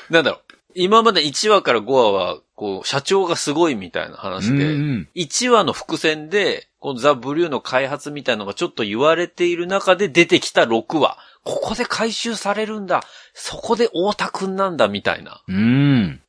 [0.09, 0.41] なんだろう。
[0.75, 4.65] 今まで1話から5話は、こう、社長がすごいみたいな話で、うんう
[4.95, 11.19] ん1話の伏線で、このザ・ブリューの開発みたいなのがちょっと言われている中で出てきた6話。
[11.45, 13.03] ここで回収されるんだ。
[13.35, 16.21] そこで太田くんなんだ、みたいなうん。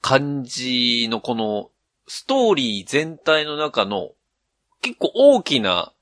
[0.00, 1.70] 感じのこの、
[2.08, 4.10] ストーリー全体の中の、
[4.80, 5.92] 結構大きな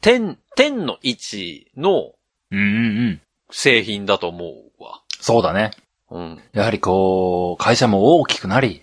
[0.00, 2.12] 点、点の位置の
[2.50, 3.20] うんうんうん。
[3.50, 5.02] 製品だと思うわ。
[5.20, 5.72] そうだね。
[6.10, 6.42] うん。
[6.52, 8.82] やはりこう、会社も大きくなり、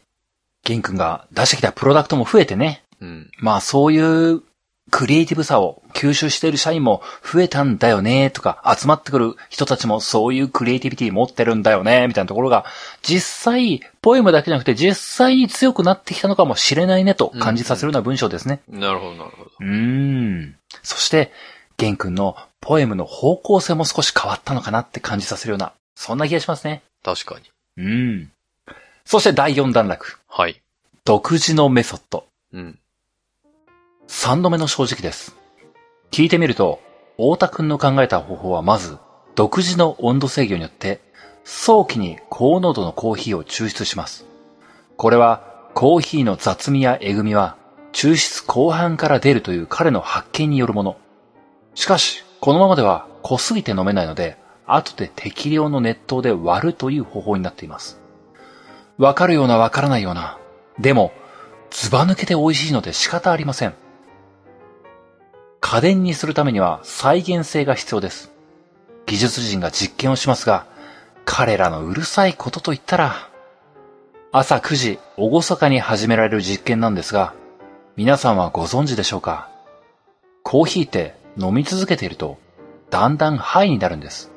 [0.64, 2.84] ゲン君が出してきたプロダクトも増えてね。
[3.00, 3.32] うん。
[3.40, 4.44] まあそういう
[4.92, 12.66] クリエイティブさを吸収している社員も増えたんだよねとか、集まってくる人たちもそういうクリエイティビティ持ってるんだよねみたいなところが、
[13.02, 18.62] 実際、ポエムだけじゃなくて実際に強くなってきたのかもしれないねと感じさせるような文章ですね。
[18.68, 19.52] なるほど、なるほど。
[19.60, 20.56] うーん。
[20.84, 21.32] そして、
[21.78, 26.84] ゲン君のポエムの方向性も少し変わったのかなって感じさせるような、そんな気がしますね。
[27.04, 27.84] 確かに。
[27.84, 28.32] うん。
[29.06, 30.20] そして第4段落。
[30.28, 30.62] はい。
[31.06, 32.26] 独自のメソッド。
[32.54, 32.80] うん。
[34.10, 35.36] 3度目の正直です。
[36.10, 36.82] 聞いてみると、
[37.18, 38.98] 太田くんの考えた方法はまず、
[39.36, 41.00] 独自の温度制御によって、
[41.44, 44.26] 早期に高濃度のコーヒーを抽出します。
[44.98, 45.44] これは、
[45.76, 47.56] コーヒーの雑味やえぐみは、
[47.94, 50.98] 抽出後半から出るという彼の発見によるもの。
[51.76, 58.02] しかし、このままでは濃すぎて飲めないので、後で適量の熱湯で割るという方法になっています。
[58.98, 60.40] わかるようなわからないような。
[60.80, 61.12] でも、
[61.70, 63.76] ズバ抜けて美味しいので仕方ありません。
[65.62, 68.32] 家電にするためには再現性が必要です。
[69.06, 70.66] 技術人が実験をしますが、
[71.26, 73.30] 彼らのうるさいことといったら、
[74.32, 77.34] 朝9時、おごそかに始められる実験なんですが、
[77.96, 79.50] 皆さんはご存知でしょうか？
[80.44, 82.38] コーヒーって飲み続けていると、
[82.90, 84.32] だんだんハイになるんです。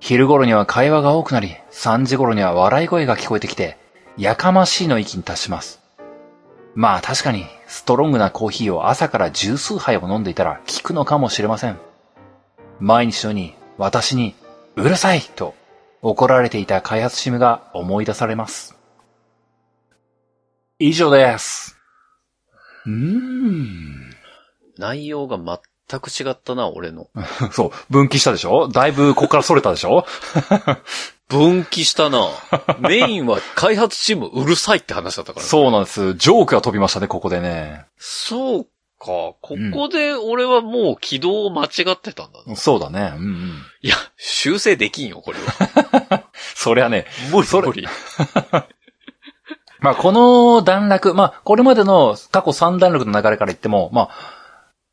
[0.00, 3.78] 昼頃には会話が多くなり、3時頃には笑い声が聞こえてきて、
[4.18, 5.80] やかましいの域に達します。
[6.74, 11.78] まあ確かに、ストロングなコーヒーを朝から十数杯を飲んでいたら効くのかもしれません。
[12.80, 14.34] 毎日のように私に
[14.76, 15.54] うるさいと
[16.02, 18.76] 怒られていた開発チームが思い出されます。
[20.78, 21.76] 以上です。
[22.84, 24.10] うーん。
[24.78, 27.08] 内容が全く違ったな、俺の。
[27.50, 28.68] そう、分岐したでしょ？
[28.68, 30.04] だいぶここから逸れたでしょ？
[31.28, 32.28] 分岐したな。
[32.78, 35.48] メインは開発チームうるさいって話だったから、ね。
[35.48, 36.14] そうなんです。
[36.14, 37.84] ジョークが飛びましたね、ここでね。
[37.98, 38.68] そうか。
[38.98, 39.36] こ
[39.72, 42.56] こで俺はもう軌道を間違ってたんだな。
[42.56, 43.12] そうだね。
[43.16, 43.62] うんうん。
[43.82, 46.24] いや、修正できんよ、これは。
[46.54, 47.86] そりゃね、無理無理。
[49.80, 54.35] まあ、この段落、まあ、これまでの過去3段落の流れから言っても、まあ、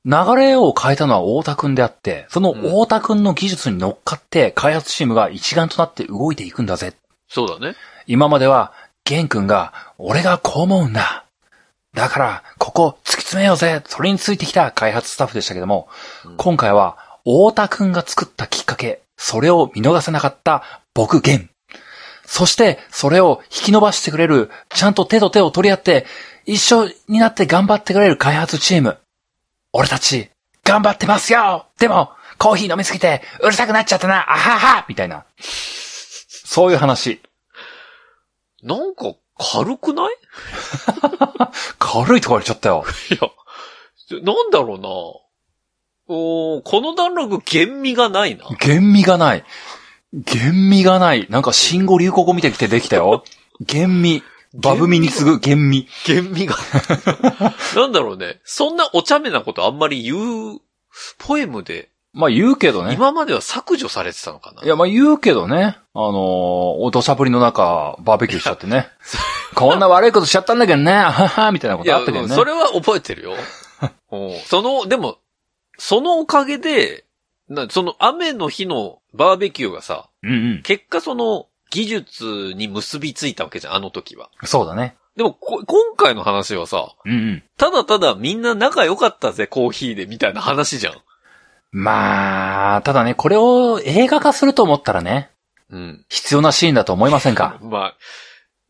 [0.06, 6.94] 流れを変えたのは太田くんであって、その太田くんの技術に乗っかって開発チームが一丸となって動いていくんだぜ。
[7.30, 7.76] そうだね。
[8.06, 8.74] 今までは、
[9.06, 11.26] 玄くんが、俺がこう思うんだ。
[11.94, 13.82] だから、ここ突き詰めようぜ。
[13.86, 15.88] それについてきた開発スタッフでしたけども、
[16.26, 21.50] うん今回は、太田くんが作ったきっかけ、それを見逃せなかった僕玄。
[22.26, 26.06] そして、それを引き伸ばしてくれる、ちゃんと手と手を取り合って、
[26.46, 28.98] 一緒になって頑張ってくれる開発チーム。
[29.74, 30.30] 俺たち、
[30.64, 35.26] 頑張ってますよでも、コーヒー飲みすぎて、うるさくなっちゃったなあははみたいな。
[35.40, 37.22] そういう話。
[38.62, 40.16] なんか、軽くない？
[41.80, 42.86] 軽いとこ言われちゃったよ。
[43.10, 44.88] いや、なんだろうな。
[46.08, 48.46] おーこの段落、厳味がないな。
[48.60, 49.44] 厳味がない。
[50.14, 51.26] 厳味がない。
[51.30, 53.24] なんか、新語・流行語見てきてできたよ。
[53.62, 54.24] 厳味。
[54.54, 55.88] バブミに次ぐ厳味。
[56.06, 56.56] 厳味が。
[57.76, 58.40] なんだろうね。
[58.44, 60.60] そんなお茶目なことあんまり言う、
[61.18, 62.94] ポエムで、まあ言うけどね。
[62.94, 65.78] 今までは削除されてたのかないや、まあ言うけどね。
[65.96, 68.88] あのー、お土砂降りの中、バーベキューしちゃってね。
[69.56, 72.36] こんな悪いことしちゃったんだけどね、あはは、みたいなことあったけどね。
[72.36, 73.34] それは覚えてるよ。
[74.12, 75.18] うんその、でも、
[75.80, 77.06] そのおかげで、
[77.50, 80.62] なその雨の日のバーベキューがさ、うんうん。
[80.64, 84.30] 結果その技術に結びついたわけじゃん、あの時は。
[84.44, 84.96] そうだね。
[85.18, 87.44] でもこ、今回の話はさ、うんうん。
[87.58, 90.94] ただただみんな仲良かったぜ、コーヒーで、みたいな話じゃん。
[91.72, 95.32] まあ、ただね、これを映画化すると思ったらね、
[95.72, 96.06] うん。
[96.10, 97.58] 必要なシーンだと思いませんか？
[97.66, 97.96] まあ、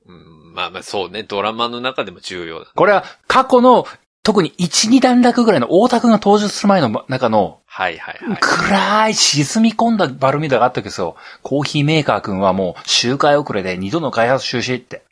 [0.05, 2.71] うん、まあまあそうね、ドラマの中でも重要だ。
[2.73, 3.85] これは過去の、
[4.23, 8.37] 特に1、2段落ぐらいの大田くんが登場する前の中のはいはいはい。
[8.39, 11.17] 暗い沈み込んだバルミューダがあったわけですよ。
[11.41, 15.03] コーヒーメーカー君はもう周回遅れで二度の開発中止って。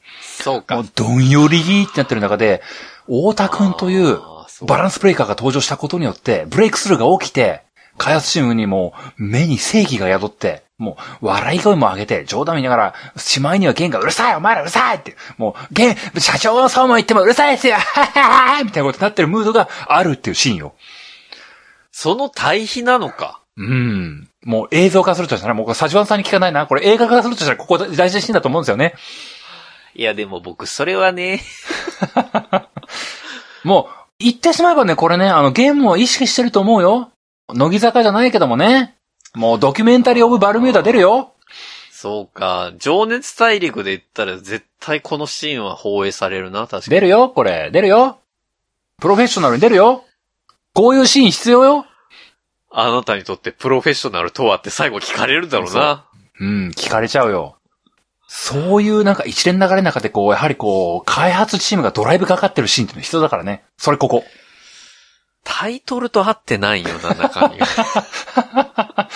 [0.41, 0.85] そうかもう。
[0.95, 2.61] どんよりってなってる中で、
[3.07, 4.17] 太田君という
[4.65, 7.63] バランスブレーカーが登場したことによって、ブレイクスルーが起きて、
[7.97, 20.73] 開発チームにもう目に正義が宿って、もう笑い声も上げて、冗談見ながら、しまいにはゲンがうるさいお前らうるさいって、もう、ゲン、社長のそうも言ってもうるさいですよはははみたいなことになってるムードがあるっていうシーンよ。
[21.91, 23.41] その対比なのか。
[23.57, 24.27] うん。
[24.43, 26.65] もう映像化するとしたら、もうサジワンさんに聞かないな。
[26.65, 28.95] これ映画化するとしたら、ここ大事なシーンだと思うんですよね。
[29.93, 31.41] いやでも僕、それはね、
[33.63, 37.11] もう、言ってしまえばね、これね、あの、ゲームを意識してると思うよ。
[37.53, 38.95] 乃木坂じゃないけどもね。
[39.35, 41.33] もう、ドキュメンタリーオブバルミューダ出るよ。
[41.91, 46.83] そうか、情熱大陸で言ったら絶対このシーンは放映されるな、確かに。
[46.89, 47.69] 出るよ、これ。
[47.71, 48.17] 出るよ。
[48.99, 50.03] プロフェッショナルに出るよ
[50.73, 51.85] こういうシーン必要よ
[52.71, 56.05] あなたにとってプロフェッショナルとはって最後聞かれるだろうな。
[56.39, 57.57] うん、聞かれちゃうよ。
[58.27, 63.63] そういうなんか一連流れの中でこう、やはりこう、開発チームがドライブかかってるシーンっていうの必要だからね。
[63.77, 64.23] それここ。
[65.43, 67.67] タイトルと合ってないよな、中身が。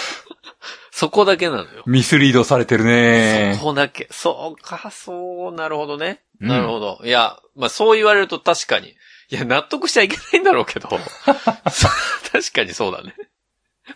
[0.91, 1.84] そこだけなのよ。
[1.86, 4.07] ミスリードされてるねそこだけ。
[4.11, 6.21] そうか、そう、なるほどね。
[6.39, 7.01] うんなるほど。
[7.03, 8.95] いや、まあそう言われると確かに。
[9.30, 10.88] いや、納得しちゃいけないんだろうけど。
[11.28, 13.13] 確かにそうだね。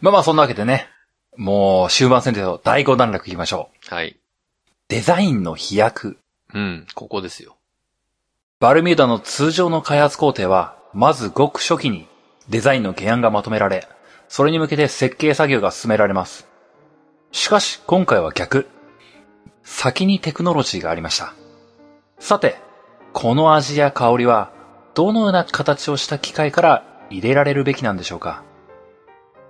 [0.01, 0.89] まあまあそんなわけでね。
[1.37, 3.95] もう終盤戦での第5段落いきましょう。
[3.95, 4.17] はい。
[4.89, 6.17] デザインの飛躍。
[6.53, 7.55] うん、ここですよ。
[8.59, 12.07] バルミューダの通常の開発工程は、まずごく初期に
[12.49, 13.87] デザインの原案がまとめられ、
[14.27, 16.47] それに向けて設計作業が進められます。
[17.31, 18.67] しかし、今回は逆。
[19.63, 21.33] 先にテクノロジーがありました。
[22.19, 22.57] さて、
[23.13, 24.51] この味や香りは、
[24.95, 28.43] どのような形をした機械から入れられるべきなんでしょうか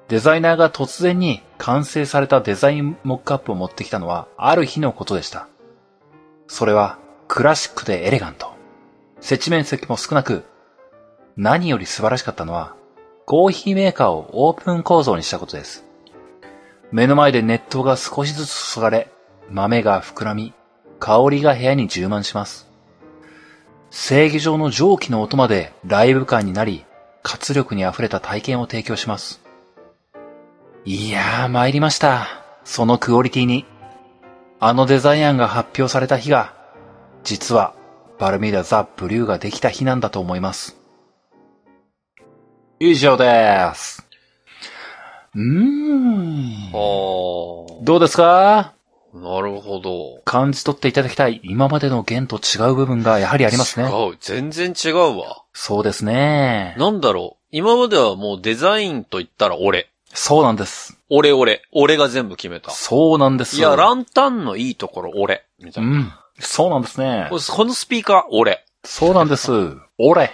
[0.09, 5.47] デザイナーが突然に完成されたデザインモックアップを持ってきたのは、ある日のことでした。
[6.47, 6.97] それは、
[7.29, 8.53] クラシックでエレガント。
[9.21, 10.43] 接地面積も少なく、
[11.37, 12.75] 何より素晴らしかったのは、
[13.29, 15.85] コーヒーメーカーをオープン構造にしたことです。
[16.91, 19.11] 目の前で熱湯が少しずつ注がれ、
[19.51, 20.55] 豆が膨らみ、
[20.99, 22.67] 香りが部屋に充満します。
[23.91, 26.85] 正義上の蒸気の音までライブ感になり、
[27.21, 29.39] 活力に溢れた体験を提供します。
[30.83, 32.25] いやー、参りました。
[32.63, 33.63] そのクオリティに。
[34.59, 36.55] あのデザイン案が発表された日が、
[37.23, 37.75] 実は、
[38.17, 40.78] バルミューダザ・ブリューができた日なんだと思います。
[42.79, 44.05] 以上です。
[45.35, 46.69] うーん。
[46.73, 48.57] あどうですか？
[48.59, 48.73] あ、
[49.13, 50.21] なるほど。
[50.23, 53.89] 感じ取っていただきたい今までの弦と違う部分がやはりありますね。
[53.89, 54.17] 違う。
[54.21, 55.43] 全然違うわ。
[55.53, 56.75] そうですね。
[56.77, 57.45] なんだろう。
[57.51, 59.89] 今まではもうデザインと言ったら俺。
[60.13, 60.97] そうなんです。
[61.09, 61.61] 俺俺。
[61.73, 62.71] 俺が全部決めた。
[62.71, 63.57] そうなんです。
[63.57, 65.43] いや、ランタンのいいところ俺。
[65.59, 65.89] みたいな。
[65.91, 66.11] うん。
[66.39, 68.63] そうなんですねこのスピーカー俺。
[68.85, 69.51] そうなんです。
[69.97, 70.31] 俺。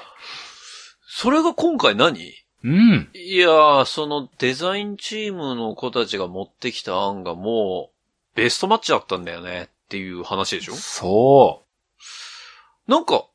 [1.17, 2.33] それが今回何？
[2.65, 3.09] うん。
[3.13, 10.73] いやー、そのデザインチームの子たちが持ってきた案がもう、ベストマッチだったんだよねっていう話でしょ？
[10.73, 11.63] そ
[12.85, 13.27] なんか、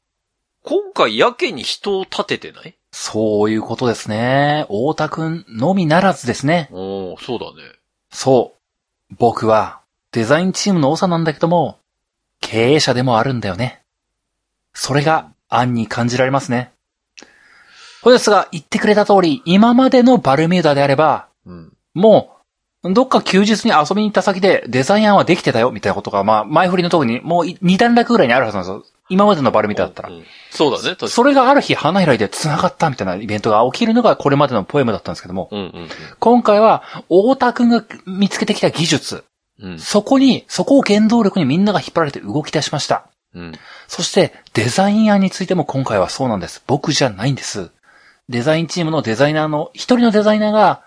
[0.63, 2.69] 今回やけに人を立ててない？
[2.69, 4.67] うそういうことですね。
[4.69, 6.69] 太田くんのみならずですね。
[6.73, 7.63] おー、そうだね。
[8.11, 8.53] そ
[9.11, 9.15] う。
[9.19, 9.81] 僕は、
[10.13, 11.79] デザインチームの長なんだけども、
[12.43, 13.81] 経営者でもあるんだよね。
[14.75, 16.73] それが、案に感じられますね。
[18.03, 21.73] ほですが、言ってくれた通り、今までのバルミューダであれば、うん。
[21.95, 22.37] も
[22.83, 29.01] う、どっか休日に遊びに行った先でデザイン案はできてたよ、みたいなことが、まあ、前振りのとこに、もう2段落ぐらいにあるはずなんですよ。
[29.11, 30.13] 今までのバルミューダだったらう。
[30.13, 31.13] んそうだね、確かに。
[31.13, 35.89] それがある日花開いて繋がったみたいなイベントが起きるのがこれまでのポエムだったんですけども、うんうん
[36.21, 39.25] 今回は、太田くんが見つけてきた技術、
[39.61, 39.73] うん。
[39.73, 39.79] うん。
[39.79, 43.09] そこに、そこを原動力にみんなが引っ張られて動き出しました。
[43.35, 43.53] うん。
[43.89, 46.63] そして、デザイン案についても今回はそうなんです。
[46.67, 47.71] 僕じゃないんです。
[48.31, 50.83] デザインチームのデザイナーの、一人のデザイナーが、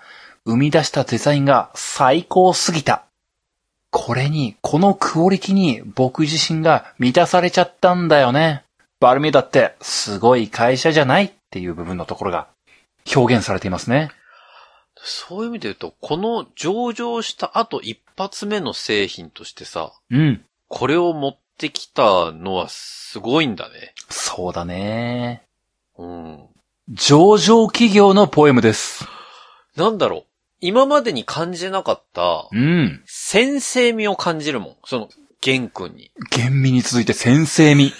[0.45, 3.03] 生み出したデザインが最高すぎた。
[3.91, 8.63] これに、このクオリティに僕自身が満たされちゃったんだよね。
[9.01, 12.47] バルミューダって、すごい会社じゃないっていう部分のところが
[13.13, 14.09] 表現されていますね。
[14.95, 20.45] そういう意味で言うと、この上場した後一発目の製品としてさ、うん。
[20.69, 23.93] これを持ってきたのはすごいんだね。
[24.09, 25.43] そうだね。
[25.97, 26.52] うん。
[26.89, 29.05] 上場企業のポエムです。
[29.77, 30.25] なんだろう。
[30.59, 33.01] 今までに感じなかった、うん。
[33.05, 34.75] 先生味を感じるもん。
[34.83, 35.09] その、
[35.39, 36.11] 玄君に。
[36.29, 37.93] 厳味に続いて先生味。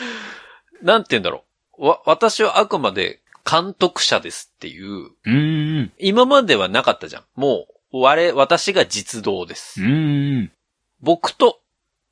[0.82, 1.44] なんて言うんだろ
[1.78, 1.86] う。
[1.86, 5.92] わ、私はあくまで監督者ですっていう、うん。
[5.98, 7.24] 今まではなかったじゃん。
[7.34, 9.82] もう、我、私が実動です。
[9.82, 10.52] うん。
[11.00, 11.62] 僕と、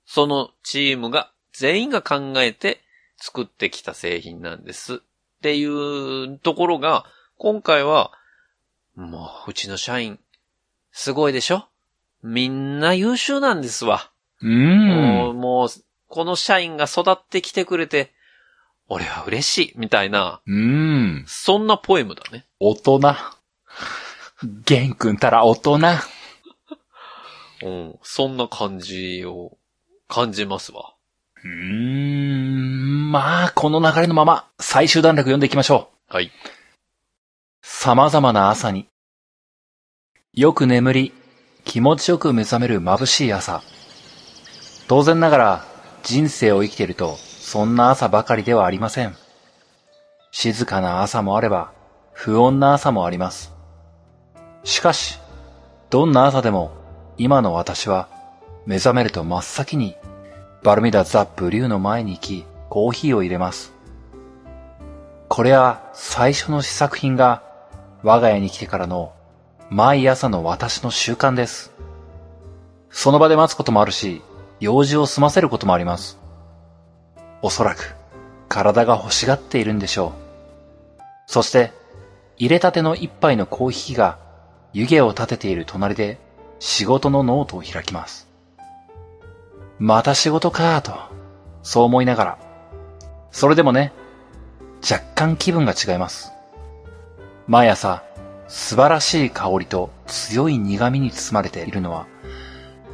[0.07, 2.81] そのチームが、全員が考えて
[3.19, 5.03] 作ってきた製品なんです。
[5.41, 7.07] っていうところが、
[7.38, 8.12] 今回は、
[8.95, 10.18] もう、うちの社員、
[10.93, 11.64] すごいでしょ？
[12.22, 14.11] みんな優秀なんですわ。
[14.43, 14.47] う。
[14.47, 15.68] もうんもう、
[16.09, 18.12] この社員が育ってきてくれて、
[18.88, 21.24] 俺は嬉しい、みたいな、うん。
[21.26, 22.45] そんなポエムだね。
[22.59, 23.01] 大人。
[24.66, 25.78] 玄君たら大人。
[27.62, 27.99] うん。
[28.03, 29.57] そんな感じを
[30.07, 30.95] 感じますわ。
[31.45, 33.12] うーん。
[33.12, 36.14] まあ、この流れのまま、最終段落読んでいきましょう。
[36.14, 36.30] はい。
[37.62, 38.88] 様々な朝に。
[40.32, 41.12] よく眠り、
[41.64, 43.62] 気持ちよく目覚める眩しい朝。
[44.88, 45.64] 当然ながら、
[46.03, 49.16] 人生を生きていると、そんな朝ばかりではありません。
[50.30, 51.72] 静かな朝もあれば、
[52.12, 53.53] 不穏な朝もあります。
[54.62, 55.18] しかし、
[55.91, 56.72] どんな朝でも、
[57.18, 58.09] 今の私は、
[58.66, 59.97] 目覚めると真っ先に、
[60.63, 63.73] バルミダザ・ブリューの前に行き、コーヒーを入れます。
[65.29, 67.43] これは最初の試作品が、
[68.03, 69.15] 我が家に来てからの、
[69.71, 71.73] 毎朝の私の習慣です。
[72.91, 74.21] その場で待つこともあるし、
[74.61, 76.19] 用事を済ませることもあります。
[77.41, 77.95] おそらく、
[78.51, 80.13] 体が欲しがっているんでしょ
[80.99, 81.03] う。
[81.27, 81.73] そして、
[82.37, 84.19] 淹れたての一杯のコーヒーが
[84.75, 86.19] 湯気を立てている隣で
[86.59, 88.30] 仕事のノートを開きます。
[89.81, 90.93] また仕事かと、
[91.62, 92.39] そう思いながら。
[93.31, 93.95] それでもね、
[94.83, 96.33] 若干気分が違います。
[97.47, 98.03] 毎朝、
[98.47, 102.07] 素晴らしい香りと強い苦味に包まれているのは、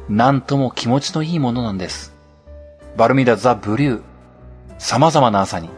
[0.07, 2.13] なんとも気持ちのいいものなんです。
[2.95, 4.01] バルミューダザ・ブリュー、
[4.77, 5.69] 様々な朝に、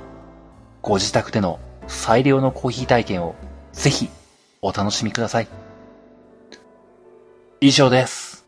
[0.84, 3.34] ご自宅での最良のコーヒー体験を
[3.74, 4.10] ぜひ
[4.62, 5.48] お楽しみください。
[7.62, 8.39] 以上です。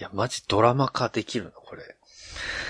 [0.00, 1.50] いや、マジドラマ化できるの？
[1.50, 1.82] これ。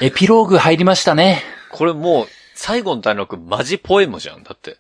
[0.01, 1.45] エピローグ入りましたね。
[1.71, 2.27] これもう、
[2.57, 4.43] 最後の段落マジポエムじゃん。
[4.43, 4.79] だって。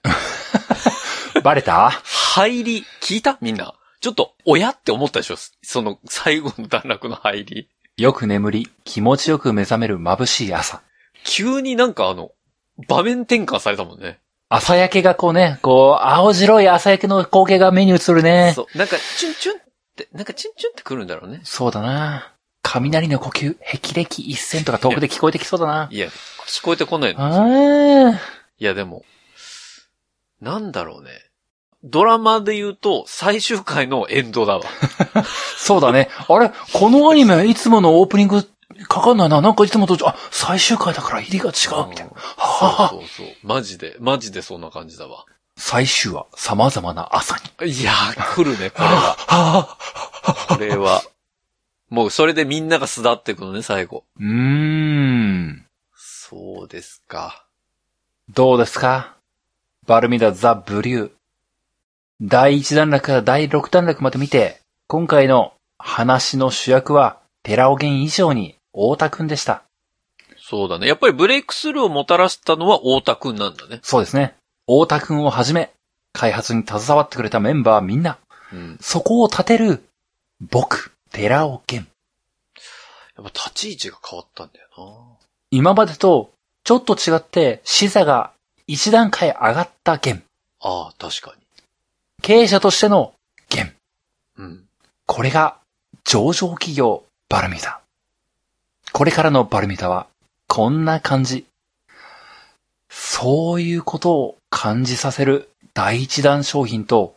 [1.44, 1.90] バレた？
[1.90, 3.38] 入り、聞いた？
[3.40, 3.74] みんな。
[4.00, 5.36] ちょっと、親って思ったでしょ？
[5.62, 7.68] その最後の段落の入り。
[7.96, 10.82] よく眠り、気持ちよく目覚める眩しい朝。
[11.22, 12.32] 急になんかあの、
[12.88, 14.18] 場面転換されたもんね。
[14.48, 18.54] 朝焼けがこうね、こう、青白い朝焼けの光景が目に映るね。
[18.56, 18.76] そう。
[18.76, 19.60] なんか、チュンチュンっ
[19.94, 21.42] て、なんかチュンチュンってくるんだろうね。
[21.44, 22.34] そうだな。
[22.62, 25.88] 雷の呼吸、霹靂一閃とか遠くで聞こえてきそうだな。
[25.90, 26.08] いや、
[26.46, 28.12] 聞こえてこないの。
[28.58, 29.04] いや、でも、
[30.40, 31.10] なんだろうね。
[31.82, 34.64] ドラマで言うと、最終回のエンドだわ。
[35.56, 36.10] そうだね。
[36.28, 36.52] あれ？
[36.74, 38.46] このアニメ、いつものオープニング
[38.88, 39.40] かかんないな。
[39.40, 42.12] なんかいつもと、あ、最終回だから入りが違う、みたいな。
[42.36, 43.34] はそうそうそう。
[43.42, 45.24] マジで、マジでそんな感じだわ。
[45.56, 47.70] 最終話、様々な朝に。
[47.70, 49.16] いやー、来るね、これは。
[49.26, 49.76] は
[50.48, 51.02] これは。
[51.90, 54.04] もうそれでみんなが巣立っていくのね、最後。
[54.18, 55.66] うーん。
[55.94, 57.44] そうですか。
[58.32, 59.16] どうですか？
[59.86, 61.10] バルミダザ・ブリュー。
[62.22, 69.64] 第1段落から第6段落まで見て、今回の話の主役は、ペラオゲン以上に、太田くんでした。
[70.38, 70.86] そうだね。
[70.86, 73.80] やっぱりブレイクスルーをもたらしたのは太田くんなんだね。
[73.82, 74.36] そうですね。
[74.66, 75.72] 太田くんをはじめ、
[76.12, 78.18] 開発に携わってくれたメンバーみんな、
[78.52, 78.78] うん。
[78.80, 79.82] そこを立てる、
[80.40, 81.86] 僕、ペラオゲン。
[83.16, 85.18] やっぱ立ち位置が変わったんだよ
[85.50, 86.30] 今までと、
[86.64, 88.32] ちょっと違って、視座が
[88.66, 90.16] 一段階上がったゲン。
[90.16, 90.22] な。
[90.60, 91.42] ああ、確かに。
[92.22, 93.14] 経営者としての
[93.48, 93.74] ゲン。
[94.38, 94.64] うん。
[95.06, 95.56] これが
[96.04, 97.80] 上場企業バルミュダ。
[98.92, 100.06] これからのバルミュダは
[100.46, 101.46] こんな感じ。
[102.88, 107.14] そういうことを感じさせる第一弾商品と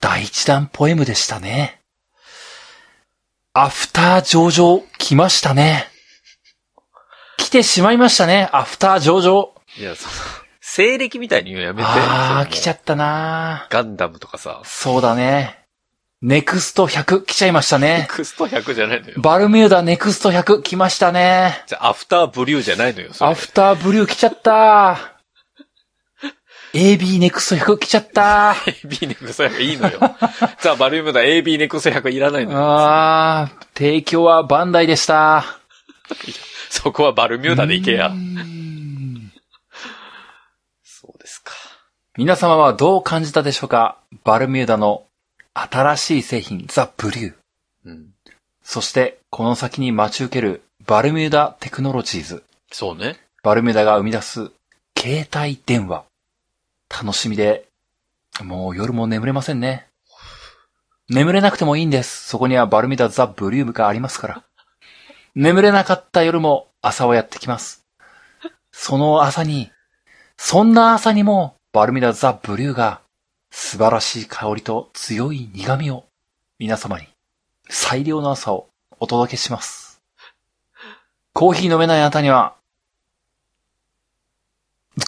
[0.00, 1.79] 第一弾ポエムでしたね。
[3.52, 5.88] アフター上場来ましたね。
[7.36, 8.48] 来てしまいましたね。
[8.52, 9.54] アフター上場。
[9.76, 10.12] いや、その、
[10.60, 11.88] 西暦みたいに言うのやめて。
[11.88, 14.62] ああ、来ちゃっったなガンダムとかさ。
[14.64, 15.58] そうだね。
[16.22, 18.06] ネクスト100来ちゃいましたね。
[18.08, 19.14] クスト100じゃないのよ。
[19.18, 21.64] バルミューダネクスト100来ましたね。
[21.66, 25.19] じゃあ、アフターブリューじゃないのよ、それアフターブリュー来ちゃった。
[26.72, 28.52] AB ネクスト100来ちゃった。
[28.52, 29.98] AB ネクスト100いいのよ。
[30.58, 32.58] さあ、バルミューダ AB ネクスト100いらないのよ。
[32.60, 35.44] あー、提供はバンダイでした。
[36.70, 38.10] そこはバルミューダで行けや
[40.84, 41.52] そうですか。
[42.16, 43.96] 皆様はどう感じたでしょうか？
[44.24, 45.04] バルミューダの
[45.54, 47.34] 新しい製品、ザ・ブリュー。
[47.86, 48.10] うん。
[48.62, 52.44] そして、この先に待ち受けるバルミューダテクノロジーズ。
[52.70, 53.18] そうね。
[53.42, 54.50] バルミューダが生み出す
[54.96, 56.04] 携帯電話。
[56.90, 57.68] 楽しみで、
[58.42, 59.86] もう夜も眠れませんね。
[61.08, 62.28] 眠れなくてもいいんです。
[62.28, 64.44] そこにはバルミダザ・ブリュームがありますから。
[65.34, 67.86] 眠れなかった夜も朝はやってきます。
[68.72, 69.70] その朝に、
[70.36, 73.00] そんな朝にもバルミダザ・ブリューが
[73.50, 76.04] 素晴らしい香りと強い苦味を
[76.58, 77.08] 皆様に
[77.68, 78.68] 最良の朝を
[78.98, 80.00] お届けします。
[81.32, 82.54] コーヒー飲めないあなたには、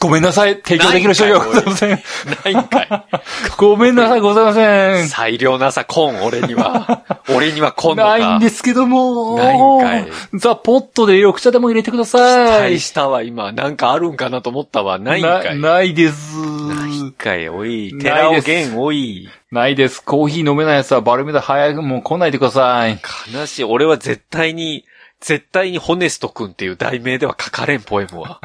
[0.01, 0.55] ごめんなさい。
[0.63, 1.91] 提供できる商品はございません。
[1.91, 2.89] ないんかい。
[3.59, 5.09] ごめんなさい、ございません。
[5.09, 7.03] 最良なさ、コン、俺には。
[7.29, 8.19] 俺にはコンのか。
[8.19, 9.37] ないんですけども。
[9.37, 10.13] ないんかい。
[10.35, 12.81] ザ・ポットで緑茶でも入れてくだ期さい待。
[12.81, 13.51] したわ、今。
[13.51, 15.01] なんかあるんかなと思ったわ。
[15.01, 15.59] ないんかい。
[15.59, 16.37] なないです。
[16.37, 17.93] ないんかい、おい。
[18.01, 19.29] 寺尾です源、おい。
[19.51, 20.03] ないです。
[20.03, 23.01] コーヒー飲めないやつはバルミューダ早くもう来ないでください。
[23.35, 23.65] 悲しい。
[23.65, 24.85] 俺は絶対に、
[25.21, 28.41] 絶対にホネスト君っていう題名では書かれん、ポエムは。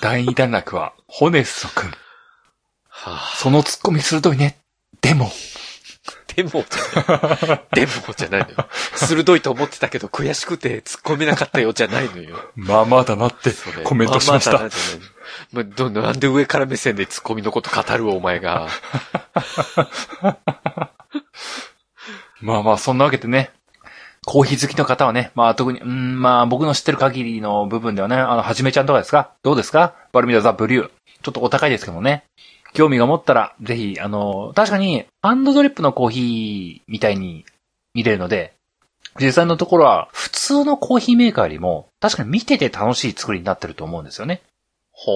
[0.00, 1.90] 第二段落は、ホネスト君。
[2.88, 4.58] はあ、そのツッコミ鋭いね。
[5.00, 5.30] でも、
[6.38, 7.64] でもじゃない。
[7.74, 8.68] でもじゃないのよ。
[8.94, 12.36] 鋭いと思ってたけど悔しくて突っ込めなかったよじゃないのよ。
[12.54, 13.50] まあまだなって
[13.82, 14.52] コメントしました。
[14.52, 15.08] まあまあだなじゃない
[15.52, 18.68] まあ、どんなんで上から目線で突っ込みのこと語るお前が。
[22.40, 23.50] まあまあ、そんなわけでね。
[24.30, 29.32] コーヒー好きの方はね、まあ特に、うん、まあ僕の知ってる限りの部分ではね、あの、はじめちゃんとかですか？
[29.42, 29.94] どうですか？
[30.12, 30.90] バルミューダザ・ブリュー。
[31.22, 32.24] ちょっとお高いですけどね。
[32.74, 37.46] 興味が持ったら、ぜひ、あの、確かに、ハンドドリップのコーヒーみたいに
[37.94, 38.52] 見れるので、
[39.18, 44.42] 実際のところは、普通のコーヒーメーカーよりも、確かに見てて楽しい作りになってると思うんですよね。
[44.92, 45.10] ほ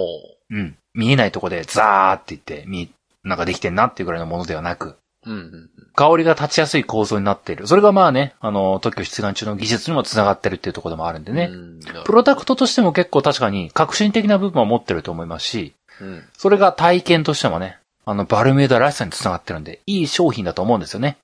[0.51, 0.57] う。
[0.57, 0.75] うん。
[0.95, 2.91] 見えないとこでザーって言って、み、
[3.25, 7.67] なんかできてんなっていうぐらいのものではなく、うんうん香りが立ちやすい構造になっている。
[7.67, 11.81] それがまあね、あの、特許出願中の技術にも繋がってるっていうところでもあるんでうん。
[11.81, 11.85] ね。
[12.05, 16.25] プロダクトとしても結構確かに革新的な部分は持ってると思いますし、うん。
[16.33, 21.19] それが体験としてもね、あの、バルミューダらしさに繋がってるんで、いい商品だと思うんですよね。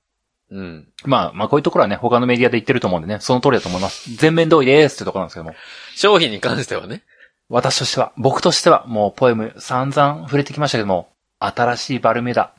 [0.50, 0.88] うん。
[1.04, 4.14] まあ、まあこういうところはね、他のメディアで言ってると思うんでね、その通りだと思います。
[4.14, 5.54] 全面同意ですってところなんですけども。
[5.94, 7.02] 商品に関してはね。
[7.48, 11.08] 私としては、僕としては、もうポエム散々触れてきましたけども、
[11.40, 12.52] 新しいバルミューダ、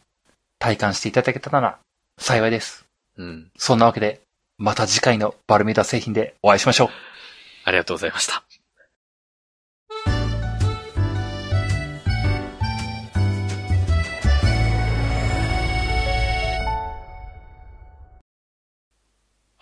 [0.60, 1.80] 体感していただけたなら
[2.20, 2.86] 幸いです。
[3.18, 3.50] うん。
[3.58, 4.22] そんなわけで、
[4.58, 6.90] また次回のバルミューダ製品でお会いしましょう。
[7.64, 8.44] ありがとうございました。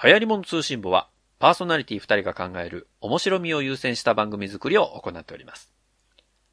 [0.04, 5.72] 流行り物通信簿は、パーソナリティ2人が考える面白みを優先した番組作りを行っております。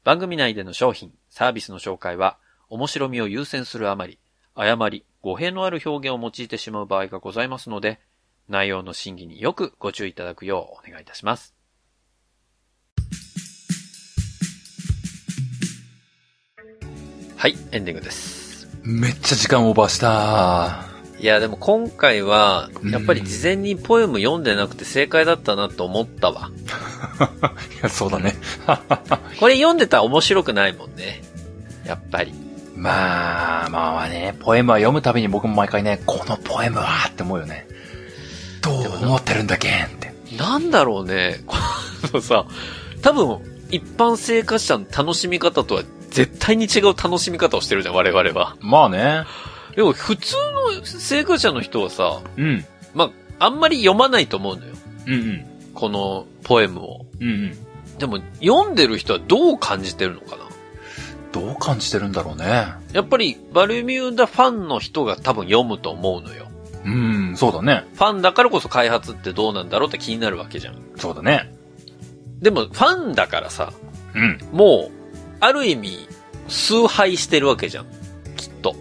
[0.03, 2.37] 番組内での商品、サービスの紹介は、
[2.69, 4.19] 面白みを優先するあまり、
[4.57, 7.99] 誤り、語弊のある表現を用いてしまう場合がございますので、
[8.47, 11.53] 内容の審議によくご注意いただくようお願いいたします。
[17.35, 18.69] はい、エンディングです。
[18.83, 20.85] めっちゃ時間オーバーした。
[21.19, 26.49] いや、でも今回は、やっぱり事前にポエム読んでなくて正解だったなと思ったわ。
[27.75, 28.35] いや、そうだね。
[29.37, 31.21] これ読んでたら面白くないもんね。
[31.85, 32.33] やっぱり。
[32.75, 37.67] まあ、まあね、ポエムは読むたびに僕も毎回ね、このポエムはって思うよね。
[38.61, 40.13] どう思ってるんだけんって。
[40.37, 41.41] なんだろうね。
[41.45, 41.55] こ
[42.13, 42.45] のさ、
[43.01, 43.39] 多分、
[43.71, 48.57] 一般生活者の楽しみ方とは絶対に違う楽しみ方をしてるじゃん、我々は。
[48.61, 49.23] まあね。
[49.75, 52.65] でも普通の生活者の人はさ、うん。
[52.93, 54.73] まあ、あんまり読まないと思うのよ。
[55.07, 55.45] うんうん。
[55.73, 57.05] このポエムを。
[57.19, 57.97] うんうん。
[57.97, 60.44] でも、読んでる人はどう感じてるのかな
[61.35, 62.45] どう感じてるんだろうね。
[62.93, 66.47] やっぱり、バルミューダファンの人が多分読むと思うのよ。
[66.85, 67.83] うん、そうだね。
[67.95, 70.77] ファンだからこそ開発ってどうなんだろうって気になるわけじゃん。
[70.95, 71.53] そうだね。
[72.39, 73.73] でも、ファンだからさ、
[74.13, 74.39] うん。
[74.53, 74.91] もう、
[75.41, 76.07] ある意味、
[76.47, 77.85] 崇拝してるわけじゃん。
[78.37, 78.73] きっと。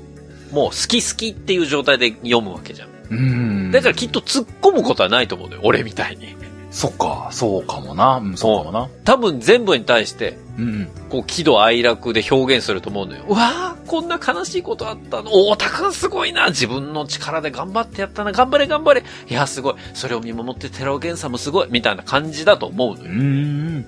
[0.52, 2.88] もう好き好きっていう状態で読むわけじゃん。
[3.10, 3.70] うん。
[3.72, 5.62] だからきっと突っ込むことはないと思うのよ。
[5.64, 6.36] 俺みたいに。
[6.74, 8.16] そっか、そうかもな。
[8.16, 8.88] うん、そうかもな。
[9.04, 10.88] 多分全部に対して、うん。
[11.08, 13.24] こう、喜怒哀楽で表現すると思うのよ。
[13.28, 15.30] うわーこんな悲しいことあったの。
[15.32, 16.48] 大田くんすごいな。
[16.48, 18.32] 自分の力で頑張ってやったな。
[18.32, 19.04] 頑張れ頑張れ。
[19.28, 19.74] いや、すごい。
[19.94, 21.68] それを見守って寺尾源さんもすごい。
[21.70, 23.12] みたいな感じだと思うのうよ。
[23.12, 23.86] ん。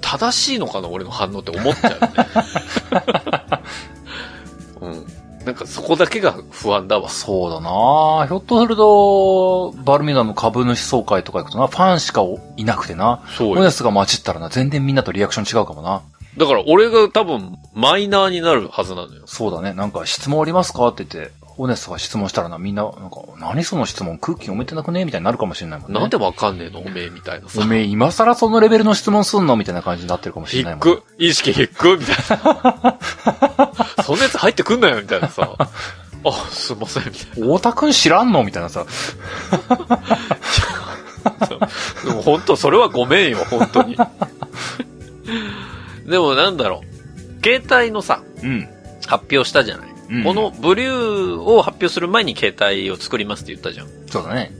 [0.00, 2.10] 正しいのかな俺の反応って思っちゃうよね。
[4.82, 5.17] うん。
[5.48, 7.08] なんかそこだけが不安だわ。
[7.08, 12.22] そうだなひょっとすると、バルミューダの株主総会とか行くとな、ファンしか
[12.58, 13.24] いなくてな。
[13.38, 16.02] そうホネスが混じったらな、全然みんなとリアクション違うかもな。
[16.36, 19.22] だから俺が多分マイナーになるはずなのよ。
[19.24, 19.72] そうだね。
[19.72, 20.88] なんか質問ありますか？
[20.88, 25.04] って言って、ホネスが質問したらな、みんな、なんか、何その質問空気読めてなくね？
[25.04, 25.98] みたいになるかもしれないもんね。
[26.00, 26.78] なんでわかんねえの？
[26.80, 27.60] おめえみたいなさ。
[27.60, 29.56] おめえ今更そのレベルの質問すんの？
[29.56, 30.82] みたいな感じになってるかもしれないもん。
[30.82, 32.98] 低っ意識低っみたいな。
[34.06, 35.56] そんなやつ入ってくんなよみたいなさ。
[35.58, 38.44] あ、すいません、みたい太田くん知らんの？
[38.44, 38.86] みたいなさ。
[41.24, 41.68] な。
[42.04, 43.96] でも本当、それはごめんよ、本当に。
[46.06, 47.44] でもなんだろう。
[47.44, 48.68] 携帯のさ、うん。
[49.06, 49.88] 発表したじゃない。
[50.10, 53.88] うんこのブリューを発表する前に携帯を作りますって言ったじゃん。
[54.06, 54.52] そうだね。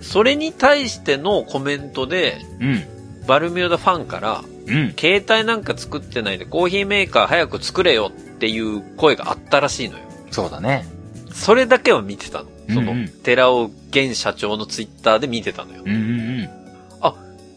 [0.00, 2.82] それに対してのコメントで、うん。
[3.26, 4.94] バルミューダファンから、うん。
[4.96, 10.04] 携帯なんか作ってないでコーヒーメーカー早く作れよっていう声があったらしいのよ。
[10.30, 10.86] そうだね。
[11.32, 12.48] それだけは見てたの。
[12.68, 15.82] そのうんうん、寺尾現社長のツイッターで見てたのよ。
[15.84, 16.02] うんうんう
[16.42, 16.50] ん。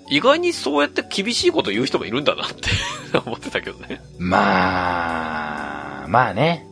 [0.10, 2.70] 意外にそうやって厳しいこと言う人もいるんだなって
[3.26, 4.02] 思ってたけどね。
[4.18, 6.66] まあ、まあね。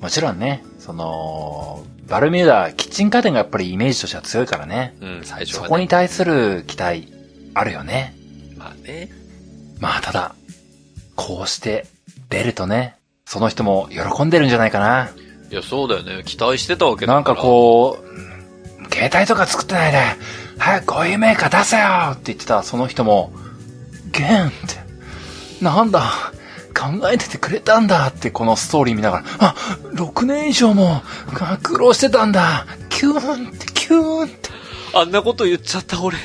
[0.00, 4.94] もちろんね、その、バルミューダ、キッチン家電がやっぱりイメージとしては強いからね。
[5.00, 5.66] うん、最初はね。
[5.66, 7.12] そこに対する期待、
[7.54, 8.14] あるよね。
[8.56, 9.10] まあね。
[9.80, 10.34] まあ、ただ、
[11.16, 11.86] こうして
[12.28, 15.10] 出るとね、その人も喜んでるんじゃないかな。
[15.50, 16.22] いや、そうだよね。
[16.24, 17.14] 期待してたわけだから。
[17.14, 19.98] なんかこう、携帯とか作ってないで、
[20.58, 23.32] 早くこういうメーカー出せよって言ってたその人も、
[24.12, 26.32] ゲンって、なんだ、
[26.76, 29.54] 考えててくれたんだってこのストーリー見ながら、あ、
[29.94, 31.02] 6年以上も
[31.62, 32.66] 苦労してたんだ。
[32.90, 34.50] キューンって、キューンって。
[34.94, 36.18] あんなこと言っちゃった俺。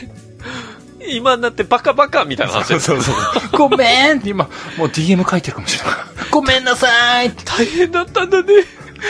[1.07, 2.86] 今になってバカバカみたいな話です。
[2.86, 3.15] そうそう。
[3.57, 4.45] ごめんって今、
[4.78, 5.95] もう DM 書いてるかもしれない。
[6.30, 7.44] ごめんなさいって。
[7.44, 8.53] 大変だったんだね。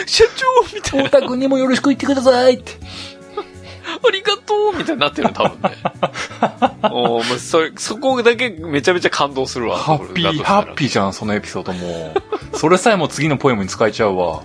[0.05, 1.05] 社長みたいな。
[1.05, 2.71] 太田君にもよろしく言ってくださいって。
[4.03, 5.77] ありがとうみたいになってる多分ね。
[6.91, 9.77] おーもうそれ、そこだけめちゃめちゃ感動するわ。
[9.77, 12.13] ハッピー、ハッピーじゃん、そのエピソードも。
[12.53, 14.43] それさえも次のポエムに使えちゃうわ。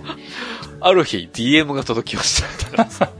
[0.79, 2.43] ある日、DM が届きまし
[2.75, 2.87] た。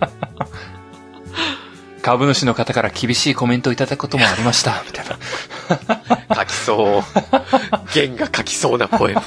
[2.02, 4.82] 株主の方から厳しいコメントをいただくこともありました。
[4.86, 5.18] みたいな。
[6.36, 7.04] 書きそう。
[7.94, 9.22] 弦が書きそうなポエム。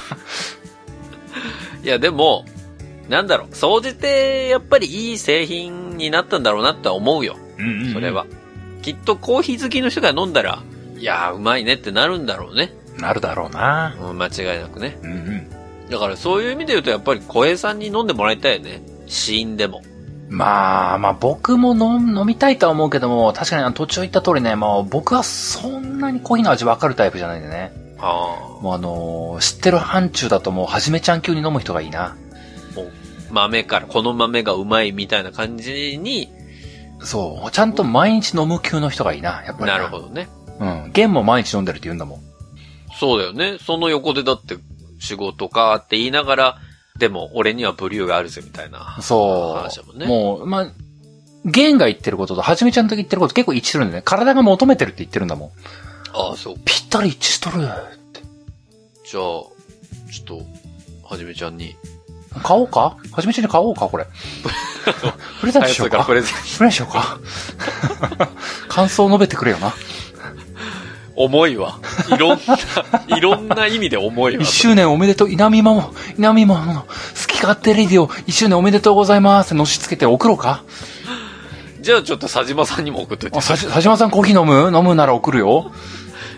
[1.83, 2.45] いや、でも、
[3.11, 7.35] なんだろう、総じて、やっぱりいい製品になったんだろうなって思うよ。
[7.93, 8.25] それは。。
[8.81, 10.63] きっとコーヒー好きの人が飲んだら、
[10.97, 12.73] いやー、うまいねってなるんだろうね。
[12.97, 13.95] なるだろうな。
[14.01, 14.97] うん間違いなくね。
[15.03, 15.89] うんうん。
[15.89, 18.81] だからそういう意味で言うと、やっぱり小平さんに飲んでもらいたいよね。
[19.07, 19.81] 死因でも。
[20.29, 27.73] まあ、まあ僕も飲飲みたいとは思うけども、確かに途中言った通りね、まあ僕はそんなにコーヒーの味わかるタイプじゃないんでね。
[27.99, 28.61] ああ。
[28.63, 32.15] もうあのー知ってる範疇だともうはじめちゃん級に飲む人がいいな。
[33.31, 36.29] 豆から、この豆がうまいみたいな感じに
[37.03, 37.51] そう。
[37.51, 40.27] ちゃんと毎日飲む級の人がいいな、やっぱりなるほどね。
[40.59, 40.65] ど。
[40.65, 40.91] うん。
[40.93, 42.21] ゲンも毎日飲んでるって言うんだもん。
[42.99, 43.57] そうだよね。
[43.59, 44.57] その横でだって
[44.99, 46.57] 仕事かって言いながら、
[46.97, 49.57] でも俺にはブリューがあるぜみたいなそう。
[49.57, 50.05] 話だもんね。
[50.05, 50.71] もう、まあ、
[51.45, 54.03] ゲンが言ってることと、はじめちゃんと言ってること結構一致するんだよね。
[54.05, 55.49] 体が求めてるって言ってるんだもん。
[56.13, 56.55] ああ、そう。
[56.63, 57.61] ぴったり一致しとる。
[57.61, 57.71] じゃあ、
[59.09, 59.51] ちょ
[60.21, 60.41] っと、
[61.03, 61.75] はじめちゃんに。
[62.43, 62.97] 買おうか？
[63.11, 64.05] はじめちゃんに買おうかこれ。
[65.41, 66.03] プレゼントしようか？
[66.05, 67.19] プレゼントしようか？
[68.69, 69.73] 感想を述べてくれよな。
[71.15, 71.77] 重いわ。
[72.09, 74.49] いろんな、いろんな意味で重いわ一。
[74.49, 76.87] 周年おめでとう、稲見まも、稲見まもの、好
[77.27, 80.63] き勝手レディオ、一周年おめでとうございますってのしつけて送ろうか？
[81.81, 83.35] じゃあちょっと佐島さんにも送っといて。
[83.39, 84.75] 佐島さんコーヒー飲む？
[84.75, 85.71] 飲むなら送るよ。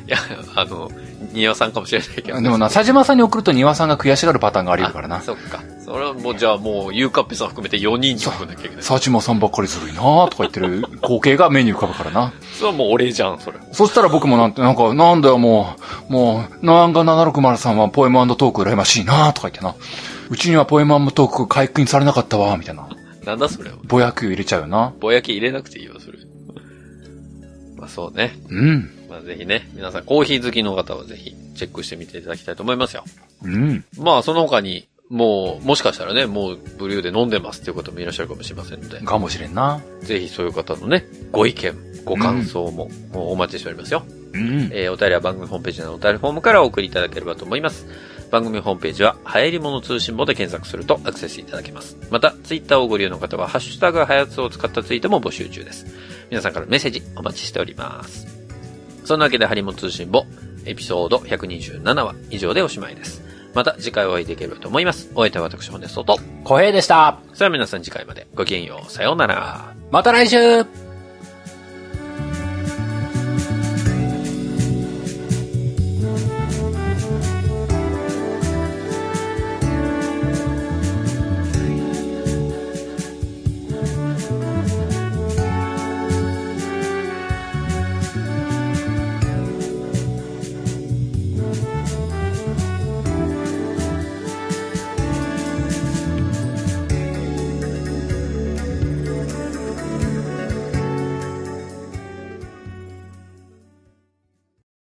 [0.07, 0.17] いや、
[0.55, 0.91] あの、
[1.33, 2.41] 庭さんかもしれないけど。
[2.41, 5.17] でもな、佐島さんに送ると庭さんが悔しがるパターンがあり得るからな。
[5.17, 5.61] あそっか。
[5.85, 8.77] それはもう、じゃあもう、ゆうかっぺさん含めて4人に送んなきゃいけない。
[8.77, 12.33] 佐島さんばっかりずるいなとか言ってる光景が目に浮かぶからな。
[12.53, 13.57] それはもう俺じゃん、それ。
[13.73, 15.75] そしたら僕もなんて、なんか、なんだよも
[16.09, 19.75] う、もう、なんか760さんはポエムトーク羨ましいなとか言ってな。
[20.29, 22.87] うちにはポエムトーク解禁されなかったわ、みたいな。
[23.25, 23.77] なんだそれは。
[23.83, 24.93] ぼやきを入れちゃうよな。
[24.99, 26.17] ぼやき入れなくていいよ、それ。
[27.77, 28.37] まあそうね。
[28.49, 28.89] うん。
[29.09, 33.03] まあぜひね、皆さんコーヒー好きの方はぜひチェックしてみていただきたいと思いますよ。
[33.43, 33.85] うん。
[33.97, 39.79] まあその他に、もう、もしかしたらね、もうブリューで飲んでますっていう方もいらっしゃるかもしれませんので、かもしれんな。
[40.01, 44.03] ぜひそういう方のね、ご意見、ご感想もお待ちしておりますよ。
[44.33, 44.71] うん。
[44.73, 47.85] えーお便りは番組ホームページのお便りフォームからお送りいただければと思います。
[48.31, 51.95] 番組ホームページは、流行り物通信簿で検索するとアクセスいただけます。
[52.09, 55.85] また、ツイッターをご利用の方は、ハッシュタグはやつを使ったツイートも募集中です。
[56.31, 58.25] 皆さんからのメッセージお待ちしております。
[59.05, 60.25] そんなわけで、ハリモン通信簿、
[60.65, 63.32] エピソード127話以上でおしまいです。
[63.53, 65.11] また次回お会いできればと思います。
[65.15, 66.17] お相手は私、ホネストと。
[66.43, 67.19] 小平でした。
[67.29, 68.91] それでは皆さん次回までごきげんよう。
[68.91, 69.73] さようなら。
[69.91, 70.65] また来週